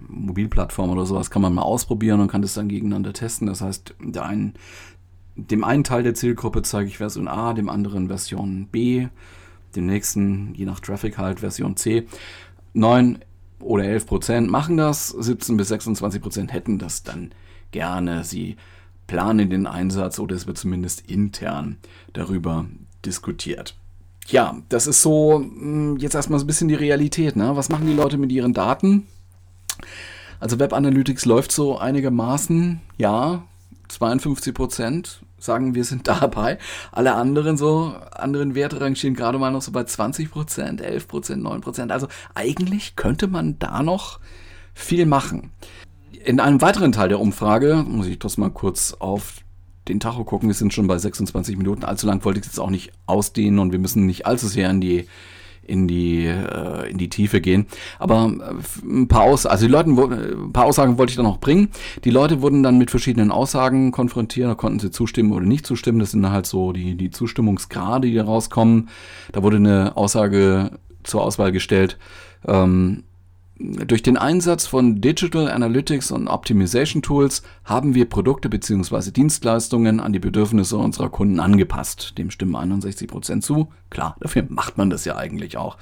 Mobilplattform 0.08 0.90
oder 0.90 1.06
sowas 1.06 1.30
kann 1.30 1.42
man 1.42 1.54
mal 1.54 1.62
ausprobieren 1.62 2.20
und 2.20 2.28
kann 2.28 2.42
das 2.42 2.54
dann 2.54 2.68
gegeneinander 2.68 3.12
testen. 3.12 3.46
Das 3.46 3.60
heißt, 3.60 3.94
der 4.00 4.24
einen, 4.24 4.54
dem 5.34 5.64
einen 5.64 5.84
Teil 5.84 6.02
der 6.02 6.14
Zielgruppe 6.14 6.62
zeige 6.62 6.88
ich 6.88 6.98
Version 6.98 7.28
A, 7.28 7.54
dem 7.54 7.68
anderen 7.68 8.08
Version 8.08 8.68
B, 8.70 9.08
dem 9.76 9.86
nächsten, 9.86 10.54
je 10.54 10.64
nach 10.64 10.80
Traffic 10.80 11.18
halt, 11.18 11.40
Version 11.40 11.76
C. 11.76 12.06
9 12.74 13.18
oder 13.60 13.84
11 13.84 14.06
Prozent 14.06 14.50
machen 14.50 14.76
das, 14.76 15.08
17 15.08 15.56
bis 15.56 15.68
26 15.68 16.20
Prozent 16.20 16.52
hätten 16.52 16.78
das 16.78 17.02
dann 17.02 17.32
gerne. 17.70 18.24
Sie 18.24 18.56
planen 19.06 19.50
den 19.50 19.66
Einsatz 19.66 20.18
oder 20.18 20.34
es 20.34 20.46
wird 20.46 20.58
zumindest 20.58 21.08
intern 21.10 21.76
darüber 22.12 22.66
diskutiert. 23.04 23.74
Ja, 24.28 24.56
das 24.68 24.86
ist 24.86 25.02
so 25.02 25.40
hm, 25.40 25.96
jetzt 25.98 26.14
erstmal 26.14 26.38
so 26.38 26.44
ein 26.44 26.46
bisschen 26.46 26.68
die 26.68 26.74
Realität. 26.74 27.36
Ne? 27.36 27.56
Was 27.56 27.68
machen 27.68 27.86
die 27.86 27.94
Leute 27.94 28.18
mit 28.18 28.32
ihren 28.32 28.52
Daten? 28.52 29.06
Also 30.40 30.58
Web 30.58 30.72
Analytics 30.72 31.24
läuft 31.24 31.52
so 31.52 31.78
einigermaßen, 31.78 32.80
ja, 32.98 33.44
52 33.88 34.54
Prozent 34.54 35.22
sagen, 35.42 35.74
wir 35.74 35.84
sind 35.84 36.08
dabei. 36.08 36.58
Alle 36.90 37.14
anderen 37.14 37.56
so, 37.56 37.94
anderen 38.12 38.54
Werte 38.54 38.80
rangieren 38.80 39.14
gerade 39.14 39.38
mal 39.38 39.50
noch 39.50 39.62
so 39.62 39.72
bei 39.72 39.84
20 39.84 40.30
Prozent, 40.30 40.80
11 40.80 41.08
Prozent, 41.08 41.42
9 41.42 41.60
Prozent. 41.60 41.92
Also 41.92 42.08
eigentlich 42.34 42.96
könnte 42.96 43.26
man 43.26 43.58
da 43.58 43.82
noch 43.82 44.20
viel 44.74 45.06
machen. 45.06 45.50
In 46.24 46.40
einem 46.40 46.60
weiteren 46.60 46.92
Teil 46.92 47.08
der 47.08 47.20
Umfrage, 47.20 47.84
muss 47.86 48.06
ich 48.06 48.18
das 48.18 48.38
mal 48.38 48.50
kurz 48.50 48.94
auf 48.98 49.42
den 49.88 49.98
Tacho 49.98 50.24
gucken, 50.24 50.48
wir 50.48 50.54
sind 50.54 50.72
schon 50.72 50.86
bei 50.86 50.96
26 50.96 51.56
Minuten, 51.56 51.84
allzu 51.84 52.06
lang 52.06 52.24
wollte 52.24 52.38
ich 52.38 52.46
es 52.46 52.52
jetzt 52.52 52.60
auch 52.60 52.70
nicht 52.70 52.92
ausdehnen 53.06 53.58
und 53.58 53.72
wir 53.72 53.80
müssen 53.80 54.06
nicht 54.06 54.26
allzu 54.26 54.46
sehr 54.46 54.70
in 54.70 54.80
die 54.80 55.08
in 55.64 55.88
die, 55.88 56.26
äh, 56.26 56.90
in 56.90 56.98
die 56.98 57.08
Tiefe 57.08 57.40
gehen. 57.40 57.66
Aber 57.98 58.24
äh, 58.26 58.86
ein 58.86 59.08
paar 59.08 59.22
Aus 59.22 59.46
also 59.46 59.66
die 59.66 59.72
Leute, 59.72 59.90
ein 59.90 60.52
paar 60.52 60.64
Aussagen 60.64 60.98
wollte 60.98 61.10
ich 61.10 61.16
dann 61.16 61.24
noch 61.24 61.38
bringen. 61.38 61.68
Die 62.04 62.10
Leute 62.10 62.42
wurden 62.42 62.62
dann 62.62 62.78
mit 62.78 62.90
verschiedenen 62.90 63.30
Aussagen 63.30 63.92
konfrontiert, 63.92 64.48
da 64.48 64.54
konnten 64.54 64.78
sie 64.78 64.90
zustimmen 64.90 65.32
oder 65.32 65.46
nicht 65.46 65.66
zustimmen. 65.66 65.98
Das 65.98 66.10
sind 66.10 66.28
halt 66.28 66.46
so 66.46 66.72
die, 66.72 66.94
die 66.94 67.10
Zustimmungsgrade, 67.10 68.08
die 68.08 68.14
da 68.14 68.24
rauskommen. 68.24 68.88
Da 69.32 69.42
wurde 69.42 69.56
eine 69.56 69.96
Aussage 69.96 70.72
zur 71.04 71.22
Auswahl 71.22 71.52
gestellt. 71.52 71.98
Ähm, 72.46 73.04
durch 73.62 74.02
den 74.02 74.16
Einsatz 74.16 74.66
von 74.66 75.00
Digital 75.00 75.48
Analytics 75.48 76.10
und 76.10 76.26
Optimization 76.26 77.00
Tools 77.00 77.42
haben 77.64 77.94
wir 77.94 78.08
Produkte 78.08 78.48
bzw. 78.48 79.12
Dienstleistungen 79.12 80.00
an 80.00 80.12
die 80.12 80.18
Bedürfnisse 80.18 80.76
unserer 80.76 81.10
Kunden 81.10 81.38
angepasst. 81.38 82.18
Dem 82.18 82.30
stimmen 82.30 82.56
61 82.56 83.06
Prozent 83.06 83.44
zu. 83.44 83.68
Klar, 83.88 84.16
dafür 84.20 84.44
macht 84.48 84.78
man 84.78 84.90
das 84.90 85.04
ja 85.04 85.16
eigentlich 85.16 85.56
auch. 85.56 85.76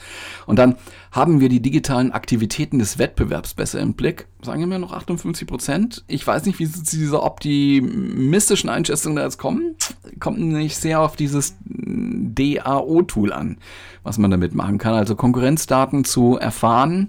Und 0.46 0.58
dann 0.58 0.76
haben 1.10 1.40
wir 1.40 1.48
die 1.48 1.62
digitalen 1.62 2.12
Aktivitäten 2.12 2.78
des 2.78 2.98
Wettbewerbs 2.98 3.54
besser 3.54 3.80
im 3.80 3.94
Blick. 3.94 4.26
Sagen 4.42 4.68
wir 4.68 4.78
noch 4.78 4.92
58%. 4.92 5.46
Prozent. 5.46 6.04
Ich 6.06 6.26
weiß 6.26 6.44
nicht, 6.44 6.58
wie 6.58 6.66
sie 6.66 6.82
zu 6.82 6.96
dieser 6.96 7.22
optimistischen 7.22 8.68
Einschätzung 8.68 9.16
da 9.16 9.24
jetzt 9.24 9.38
kommen. 9.38 9.76
Kommt 10.18 10.38
nicht 10.38 10.76
sehr 10.76 11.00
auf 11.00 11.16
dieses 11.16 11.56
DAO-Tool 11.64 13.32
an, 13.32 13.56
was 14.02 14.18
man 14.18 14.30
damit 14.30 14.54
machen 14.54 14.76
kann. 14.76 14.94
Also 14.94 15.16
Konkurrenzdaten 15.16 16.04
zu 16.04 16.36
erfahren 16.36 17.08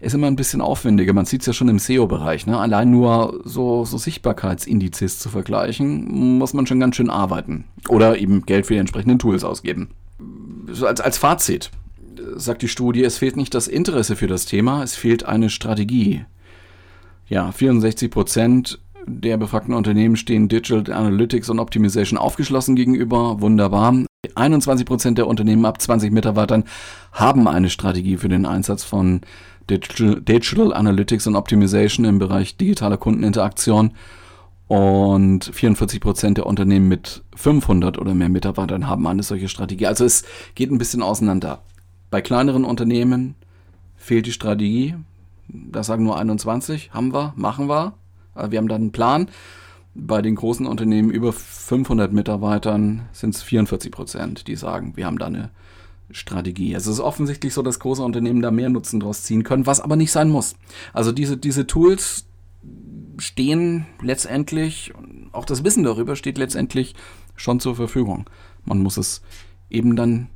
ist 0.00 0.14
immer 0.14 0.26
ein 0.26 0.36
bisschen 0.36 0.60
aufwendiger. 0.60 1.12
Man 1.12 1.24
sieht 1.24 1.40
es 1.40 1.46
ja 1.46 1.52
schon 1.52 1.68
im 1.68 1.78
SEO-Bereich. 1.78 2.46
Ne? 2.46 2.58
Allein 2.58 2.90
nur 2.90 3.40
so, 3.44 3.84
so 3.84 3.98
Sichtbarkeitsindizes 3.98 5.18
zu 5.18 5.28
vergleichen, 5.28 6.38
muss 6.38 6.52
man 6.52 6.66
schon 6.66 6.80
ganz 6.80 6.96
schön 6.96 7.10
arbeiten. 7.10 7.64
Oder 7.88 8.18
eben 8.18 8.44
Geld 8.46 8.66
für 8.66 8.74
die 8.74 8.80
entsprechenden 8.80 9.18
Tools 9.18 9.44
ausgeben. 9.44 9.90
So 10.70 10.86
als, 10.86 11.00
als 11.00 11.18
Fazit 11.18 11.70
sagt 12.36 12.62
die 12.62 12.68
Studie, 12.68 13.04
es 13.04 13.18
fehlt 13.18 13.36
nicht 13.36 13.54
das 13.54 13.68
Interesse 13.68 14.16
für 14.16 14.26
das 14.26 14.46
Thema, 14.46 14.82
es 14.82 14.94
fehlt 14.94 15.24
eine 15.24 15.50
Strategie. 15.50 16.24
Ja, 17.28 17.52
64 17.52 18.10
Prozent 18.10 18.78
der 19.06 19.36
befragten 19.36 19.74
Unternehmen 19.74 20.16
stehen 20.16 20.48
Digital 20.48 20.94
Analytics 20.94 21.50
und 21.50 21.58
Optimization 21.58 22.18
aufgeschlossen 22.18 22.76
gegenüber. 22.76 23.40
Wunderbar. 23.40 23.94
21 24.34 24.86
Prozent 24.86 25.18
der 25.18 25.26
Unternehmen 25.26 25.66
ab 25.66 25.80
20 25.80 26.10
Mitarbeitern 26.10 26.64
haben 27.12 27.46
eine 27.46 27.68
Strategie 27.68 28.16
für 28.16 28.28
den 28.28 28.46
Einsatz 28.46 28.82
von 28.82 29.20
Digital, 29.70 30.72
Analytics 30.74 31.26
und 31.26 31.36
Optimization 31.36 32.04
im 32.04 32.18
Bereich 32.18 32.56
digitaler 32.56 32.96
Kundeninteraktion. 32.96 33.92
Und 34.66 35.50
44 35.52 36.00
Prozent 36.00 36.38
der 36.38 36.46
Unternehmen 36.46 36.88
mit 36.88 37.22
500 37.36 37.98
oder 37.98 38.14
mehr 38.14 38.30
Mitarbeitern 38.30 38.88
haben 38.88 39.06
eine 39.06 39.22
solche 39.22 39.48
Strategie. 39.48 39.86
Also 39.86 40.04
es 40.04 40.24
geht 40.54 40.70
ein 40.70 40.78
bisschen 40.78 41.02
auseinander. 41.02 41.62
Bei 42.10 42.22
kleineren 42.22 42.64
Unternehmen 42.64 43.34
fehlt 43.96 44.26
die 44.26 44.32
Strategie. 44.32 44.94
Das 45.48 45.88
sagen 45.88 46.04
nur 46.04 46.18
21. 46.18 46.92
Haben 46.92 47.12
wir, 47.12 47.34
machen 47.36 47.68
wir. 47.68 47.94
Wir 48.48 48.58
haben 48.58 48.68
dann 48.68 48.82
einen 48.82 48.92
Plan. 48.92 49.28
Bei 49.94 50.22
den 50.22 50.34
großen 50.34 50.66
Unternehmen 50.66 51.10
über 51.10 51.32
500 51.32 52.12
Mitarbeitern 52.12 53.02
sind 53.12 53.34
es 53.34 53.42
44 53.42 53.92
Prozent, 53.92 54.48
die 54.48 54.56
sagen, 54.56 54.94
wir 54.96 55.06
haben 55.06 55.18
da 55.18 55.26
eine 55.26 55.50
Strategie. 56.10 56.74
Es 56.74 56.86
ist 56.86 57.00
offensichtlich 57.00 57.54
so, 57.54 57.62
dass 57.62 57.78
große 57.78 58.02
Unternehmen 58.02 58.42
da 58.42 58.50
mehr 58.50 58.68
Nutzen 58.68 59.00
draus 59.00 59.22
ziehen 59.22 59.42
können, 59.42 59.66
was 59.66 59.80
aber 59.80 59.96
nicht 59.96 60.12
sein 60.12 60.28
muss. 60.28 60.56
Also 60.92 61.12
diese, 61.12 61.36
diese 61.36 61.66
Tools 61.66 62.26
stehen 63.18 63.86
letztendlich, 64.00 64.92
auch 65.32 65.44
das 65.44 65.64
Wissen 65.64 65.84
darüber 65.84 66.16
steht 66.16 66.38
letztendlich 66.38 66.94
schon 67.36 67.60
zur 67.60 67.76
Verfügung. 67.76 68.28
Man 68.64 68.80
muss 68.80 68.96
es 68.96 69.22
eben 69.70 69.96
dann 69.96 70.28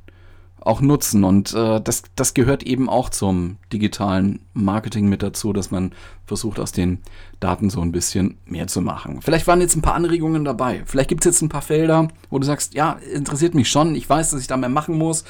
auch 0.61 0.81
nutzen. 0.81 1.23
Und 1.23 1.53
äh, 1.53 1.81
das, 1.81 2.03
das 2.15 2.33
gehört 2.33 2.63
eben 2.63 2.89
auch 2.89 3.09
zum 3.09 3.57
digitalen 3.71 4.39
Marketing 4.53 5.07
mit 5.07 5.23
dazu, 5.23 5.53
dass 5.53 5.71
man 5.71 5.91
versucht, 6.25 6.59
aus 6.59 6.71
den 6.71 6.99
Daten 7.39 7.69
so 7.69 7.81
ein 7.81 7.91
bisschen 7.91 8.37
mehr 8.45 8.67
zu 8.67 8.81
machen. 8.81 9.21
Vielleicht 9.21 9.47
waren 9.47 9.61
jetzt 9.61 9.75
ein 9.75 9.81
paar 9.81 9.95
Anregungen 9.95 10.45
dabei. 10.45 10.83
Vielleicht 10.85 11.09
gibt 11.09 11.25
es 11.25 11.33
jetzt 11.33 11.41
ein 11.41 11.49
paar 11.49 11.61
Felder, 11.61 12.07
wo 12.29 12.39
du 12.39 12.45
sagst, 12.45 12.73
ja, 12.73 12.99
interessiert 13.13 13.55
mich 13.55 13.69
schon. 13.69 13.95
Ich 13.95 14.09
weiß, 14.09 14.31
dass 14.31 14.41
ich 14.41 14.47
da 14.47 14.57
mehr 14.57 14.69
machen 14.69 14.97
muss. 14.97 15.23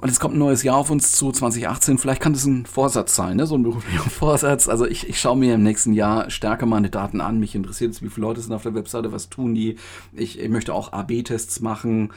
Und 0.00 0.08
es 0.08 0.18
kommt 0.18 0.34
ein 0.34 0.38
neues 0.38 0.62
Jahr 0.62 0.76
auf 0.76 0.90
uns 0.90 1.12
zu, 1.12 1.30
2018. 1.30 1.98
Vielleicht 1.98 2.22
kann 2.22 2.32
das 2.32 2.46
ein 2.46 2.64
Vorsatz 2.64 3.14
sein, 3.14 3.36
ne? 3.36 3.46
so 3.46 3.54
ein 3.54 3.62
beruflicher 3.62 4.00
Vorsatz. 4.10 4.66
Also 4.66 4.86
ich, 4.86 5.06
ich 5.06 5.20
schaue 5.20 5.36
mir 5.36 5.56
im 5.56 5.62
nächsten 5.62 5.92
Jahr 5.92 6.30
stärker 6.30 6.64
meine 6.64 6.88
Daten 6.88 7.20
an. 7.20 7.38
Mich 7.38 7.54
interessiert 7.54 7.92
es, 7.92 8.00
wie 8.00 8.08
viele 8.08 8.26
Leute 8.26 8.40
sind 8.40 8.54
auf 8.54 8.62
der 8.62 8.74
Webseite, 8.74 9.12
was 9.12 9.28
tun 9.28 9.54
die. 9.54 9.76
Ich, 10.14 10.38
ich 10.38 10.48
möchte 10.48 10.72
auch 10.72 10.94
AB-Tests 10.94 11.60
machen. 11.60 12.12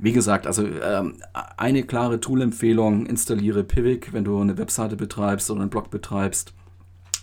Wie 0.00 0.12
gesagt, 0.12 0.46
also 0.46 0.66
ähm, 0.66 1.16
eine 1.56 1.82
klare 1.82 2.20
Tool-Empfehlung, 2.20 3.06
installiere 3.06 3.64
Pivik, 3.64 4.12
wenn 4.12 4.24
du 4.24 4.40
eine 4.40 4.56
Webseite 4.58 4.96
betreibst 4.96 5.50
oder 5.50 5.60
einen 5.60 5.70
Blog 5.70 5.90
betreibst 5.90 6.54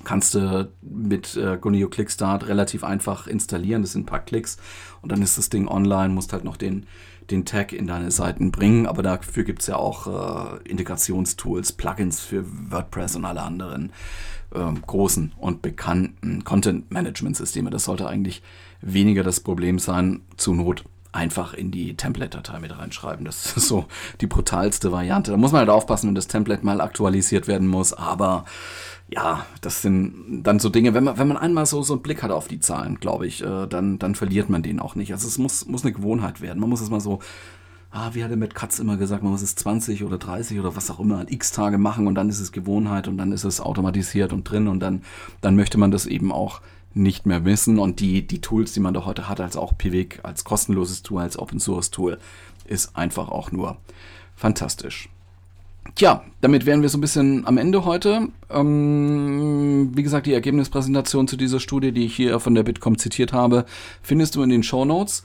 kannst 0.04 0.36
du 0.36 0.72
mit 0.82 1.36
äh, 1.36 1.58
Gonio 1.60 1.90
Clickstart 1.90 2.48
relativ 2.48 2.84
einfach 2.84 3.28
installieren. 3.28 3.82
Das 3.82 3.94
sind 3.94 4.04
ein 4.04 4.06
paar 4.06 4.20
Klicks 4.20 4.58
und 5.02 5.12
dann 5.12 5.24
ist 5.24 5.40
das 5.40 5.50
Ding 5.50 5.68
online, 5.68 6.14
musst 6.14 6.34
halt 6.34 6.44
noch 6.44 6.56
den 6.56 6.86
den 7.32 7.46
Tag 7.46 7.74
in 7.74 7.88
deine 7.88 8.12
Seiten 8.12 8.52
bringen, 8.52 8.88
aber 8.88 9.04
dafür 9.04 9.44
gibt 9.44 9.62
es 9.62 9.68
ja 9.68 9.76
auch 9.76 10.08
äh, 10.08 10.70
Integrationstools, 10.70 11.74
Plugins 11.74 12.22
für 12.22 12.46
WordPress 12.72 13.16
und 13.16 13.26
alle 13.26 13.42
anderen 13.42 13.92
äh, 14.54 14.72
großen 14.86 15.34
und 15.38 15.62
bekannten 15.62 16.44
Content-Management-Systeme. 16.44 17.70
Das 17.70 17.84
sollte 17.84 18.08
eigentlich 18.08 18.42
weniger 18.82 19.24
das 19.24 19.42
Problem 19.42 19.80
sein, 19.80 20.22
zur 20.38 20.56
Not 20.56 20.84
einfach 21.18 21.56
in 21.56 21.72
die 21.72 21.96
Template-Datei 21.98 22.60
mit 22.60 22.78
reinschreiben. 22.78 23.26
Das 23.26 23.58
ist 23.58 23.68
so 23.68 23.86
die 24.22 24.28
brutalste 24.28 24.92
Variante. 24.92 25.32
Da 25.32 25.38
muss 25.38 25.52
man 25.52 25.60
halt 25.60 25.70
aufpassen, 25.70 26.08
wenn 26.08 26.16
das 26.16 26.28
Template 26.28 26.64
mal 26.64 26.80
aktualisiert 26.80 27.48
werden 27.48 27.68
muss, 27.68 27.92
aber 27.92 28.46
ja, 29.10 29.46
das 29.62 29.82
sind 29.82 30.44
dann 30.44 30.60
so 30.60 30.70
Dinge, 30.70 30.94
wenn 30.94 31.06
man, 31.06 31.18
wenn 31.18 31.28
man 31.28 31.38
einmal 31.38 31.66
so, 31.66 31.82
so 31.82 31.94
einen 31.94 32.04
Blick 32.04 32.22
hat 32.22 32.30
auf 32.30 32.48
die 32.48 32.60
Zahlen, 32.60 33.00
glaube 33.00 33.26
ich, 33.26 33.42
äh, 33.42 33.66
dann, 33.66 34.00
dann 34.00 34.16
verliert 34.16 34.50
man 34.50 34.62
den 34.64 34.80
auch 34.80 34.96
nicht. 34.96 35.12
Also 35.14 35.28
es 35.28 35.38
muss, 35.38 35.66
muss 35.66 35.84
eine 35.84 35.94
Gewohnheit 35.94 36.42
werden. 36.42 36.60
Man 36.60 36.70
muss 36.70 36.82
es 36.82 36.90
mal 36.90 37.00
so, 37.00 37.20
ah, 37.90 38.10
wie 38.14 38.24
hat 38.24 38.32
er 38.32 38.38
mit 38.38 38.54
Katz 38.54 38.80
immer 38.80 38.98
gesagt, 38.98 39.24
man 39.24 39.32
muss 39.32 39.42
es 39.42 39.56
20 39.56 40.04
oder 40.04 40.18
30 40.18 40.60
oder 40.60 40.76
was 40.76 40.92
auch 40.92 41.00
immer 41.00 41.20
an 41.20 41.30
x 41.30 41.52
Tage 41.52 41.78
machen 41.78 42.06
und 42.06 42.16
dann 42.16 42.30
ist 42.30 42.42
es 42.42 42.52
Gewohnheit 42.52 43.08
und 43.08 43.18
dann 43.18 43.32
ist 43.32 43.46
es 43.46 43.62
automatisiert 43.62 44.34
und 44.34 44.44
drin 44.44 44.68
und 44.68 44.82
dann, 44.82 45.02
dann 45.40 45.56
möchte 45.56 45.78
man 45.78 45.90
das 45.90 46.06
eben 46.06 46.32
auch 46.34 46.62
nicht 46.94 47.26
mehr 47.26 47.46
wissen. 47.46 47.80
Und 47.80 48.00
die, 48.00 48.26
die 48.26 48.42
Tools, 48.42 48.74
die 48.74 48.80
man 48.80 48.94
da 48.94 49.06
heute 49.06 49.30
hat, 49.30 49.40
als 49.40 49.58
auch 49.58 49.78
Pivik, 49.78 50.20
als 50.24 50.44
kostenloses 50.44 51.04
Tool, 51.04 51.22
als 51.22 51.38
Open 51.38 51.60
Source 51.60 51.92
Tool, 51.92 52.18
ist 52.66 52.96
einfach 52.96 53.30
auch 53.30 53.52
nur 53.52 53.78
fantastisch. 54.36 55.10
Tja, 55.96 56.24
damit 56.42 56.66
wären 56.66 56.82
wir 56.82 56.90
so 56.90 56.98
ein 56.98 57.02
bisschen 57.02 57.48
am 57.48 57.58
Ende 57.58 57.86
heute. 57.86 58.30
Ähm, 58.50 59.92
wie 59.96 60.04
gesagt, 60.04 60.28
die 60.28 60.34
Ergebnispräsentation 60.34 61.28
zu 61.28 61.38
dieser 61.38 61.60
Studie, 61.60 61.92
die 61.92 62.06
ich 62.06 62.16
hier 62.16 62.40
von 62.40 62.56
der 62.56 62.64
Bitkom 62.64 62.98
zitiert 62.98 63.34
habe, 63.34 63.66
findest 64.02 64.36
du 64.36 64.44
in 64.44 64.50
den 64.50 64.64
Show 64.64 64.86
Notes. 64.86 65.24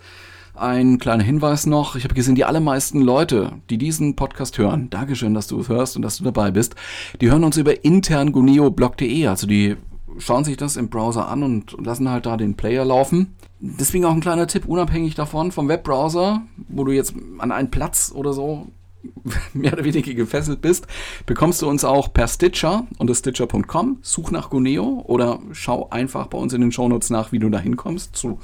Ein 0.55 0.99
kleiner 0.99 1.25
Hinweis 1.25 1.67
noch. 1.67 1.97
Ich 1.97 2.05
habe 2.05 2.15
gesehen, 2.15 2.35
die 2.35 2.45
allermeisten 2.45 3.01
Leute, 3.01 3.53
die 3.71 3.79
diesen 3.79 4.17
Podcast 4.17 4.59
hören, 4.59 4.91
Dankeschön, 4.91 5.35
dass 5.35 5.47
du 5.47 5.59
es 5.61 5.69
hörst 5.69 5.97
und 5.97 6.03
dass 6.03 6.19
du 6.19 6.25
dabei 6.25 6.51
bist, 6.51 6.75
die 7.21 7.31
hören 7.31 7.45
uns 7.45 7.57
über 7.57 7.85
internguneo.blog.de. 7.85 9.27
Also 9.27 9.47
die 9.47 9.77
schauen 10.19 10.45
sich 10.45 10.57
das 10.57 10.77
im 10.77 10.89
Browser 10.89 11.29
an 11.29 11.43
und 11.43 11.77
lassen 11.85 12.09
halt 12.09 12.27
da 12.27 12.37
den 12.37 12.57
Player 12.57 12.85
laufen. 12.85 13.35
Deswegen 13.61 14.05
auch 14.05 14.13
ein 14.13 14.21
kleiner 14.21 14.47
Tipp, 14.47 14.67
unabhängig 14.67 15.15
davon 15.15 15.53
vom 15.53 15.69
Webbrowser, 15.69 16.43
wo 16.69 16.85
du 16.85 16.93
jetzt 16.93 17.15
an 17.39 17.53
einen 17.53 17.71
Platz 17.71 18.13
oder 18.15 18.33
so 18.33 18.67
mehr 19.53 19.73
oder 19.73 19.85
weniger 19.85 20.15
gefesselt 20.15 20.61
bist, 20.61 20.87
bekommst 21.27 21.63
du 21.63 21.69
uns 21.69 21.85
auch 21.85 22.13
per 22.13 22.29
Stitcher 22.29 22.87
unter 22.99 23.15
stitcher.com. 23.15 23.99
Such 24.03 24.31
nach 24.31 24.51
Guneo 24.51 25.05
oder 25.07 25.41
schau 25.53 25.89
einfach 25.91 26.27
bei 26.27 26.39
uns 26.39 26.53
in 26.53 26.61
den 26.61 26.73
Shownotes 26.73 27.11
nach, 27.11 27.33
wie 27.33 27.39
du 27.39 27.49
da 27.51 27.59
hinkommst 27.59 28.17
zu 28.17 28.39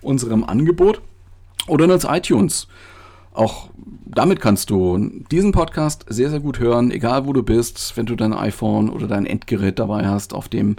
unserem 0.00 0.44
Angebot. 0.44 1.00
Oder 1.68 1.86
nutz 1.86 2.04
iTunes. 2.08 2.66
Auch 3.34 3.70
damit 4.04 4.40
kannst 4.40 4.68
du 4.68 4.98
diesen 5.30 5.52
Podcast 5.52 6.04
sehr, 6.08 6.28
sehr 6.28 6.40
gut 6.40 6.58
hören, 6.58 6.90
egal 6.90 7.26
wo 7.26 7.32
du 7.32 7.42
bist, 7.42 7.96
wenn 7.96 8.06
du 8.06 8.14
dein 8.14 8.34
iPhone 8.34 8.90
oder 8.90 9.06
dein 9.06 9.24
Endgerät 9.24 9.78
dabei 9.78 10.06
hast, 10.06 10.34
auf 10.34 10.48
dem 10.48 10.76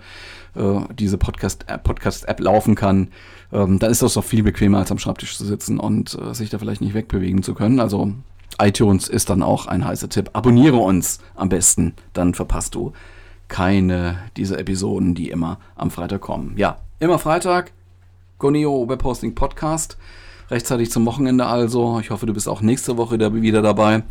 äh, 0.55 0.81
diese 0.97 1.17
Podcast-App 1.17 1.83
Podcast 1.83 2.27
laufen 2.39 2.75
kann. 2.75 3.07
Ähm, 3.51 3.79
dann 3.79 3.91
ist 3.91 4.03
das 4.03 4.13
doch 4.13 4.23
viel 4.23 4.43
bequemer, 4.43 4.77
als 4.77 4.91
am 4.91 4.99
Schreibtisch 4.99 5.35
zu 5.35 5.45
sitzen 5.45 5.79
und 5.79 6.17
äh, 6.19 6.33
sich 6.35 6.51
da 6.51 6.59
vielleicht 6.59 6.81
nicht 6.81 6.93
wegbewegen 6.93 7.41
zu 7.41 7.55
können. 7.55 7.79
Also 7.79 8.13
iTunes 8.61 9.07
ist 9.07 9.31
dann 9.31 9.41
auch 9.41 9.65
ein 9.65 9.85
heißer 9.85 10.09
Tipp. 10.09 10.29
Abonniere 10.33 10.77
uns 10.77 11.19
am 11.35 11.49
besten, 11.49 11.95
dann 12.13 12.35
verpasst 12.35 12.75
du 12.75 12.93
keine 13.47 14.17
dieser 14.37 14.59
Episoden, 14.59 15.15
die 15.15 15.29
immer 15.29 15.59
am 15.75 15.91
Freitag 15.91 16.21
kommen. 16.21 16.53
Ja, 16.55 16.77
immer 16.99 17.19
Freitag, 17.19 17.71
Goneo 18.39 18.87
Webhosting 18.87 19.35
Podcast. 19.35 19.97
Rechtzeitig 20.49 20.91
zum 20.91 21.05
Wochenende 21.05 21.45
also. 21.45 21.99
Ich 21.99 22.09
hoffe, 22.09 22.25
du 22.25 22.33
bist 22.33 22.47
auch 22.47 22.61
nächste 22.61 22.97
Woche 22.97 23.19
wieder 23.41 23.61
dabei. 23.61 24.03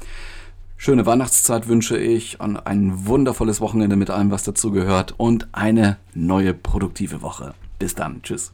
Schöne 0.76 1.06
Weihnachtszeit 1.06 1.68
wünsche 1.68 1.96
ich 1.96 2.40
und 2.40 2.56
ein 2.56 3.06
wundervolles 3.06 3.60
Wochenende 3.60 3.94
mit 3.94 4.10
allem, 4.10 4.30
was 4.32 4.42
dazu 4.42 4.72
gehört 4.72 5.14
und 5.16 5.46
eine 5.52 5.96
neue 6.14 6.54
produktive 6.54 7.22
Woche. 7.22 7.54
Bis 7.78 7.94
dann. 7.94 8.20
Tschüss. 8.22 8.52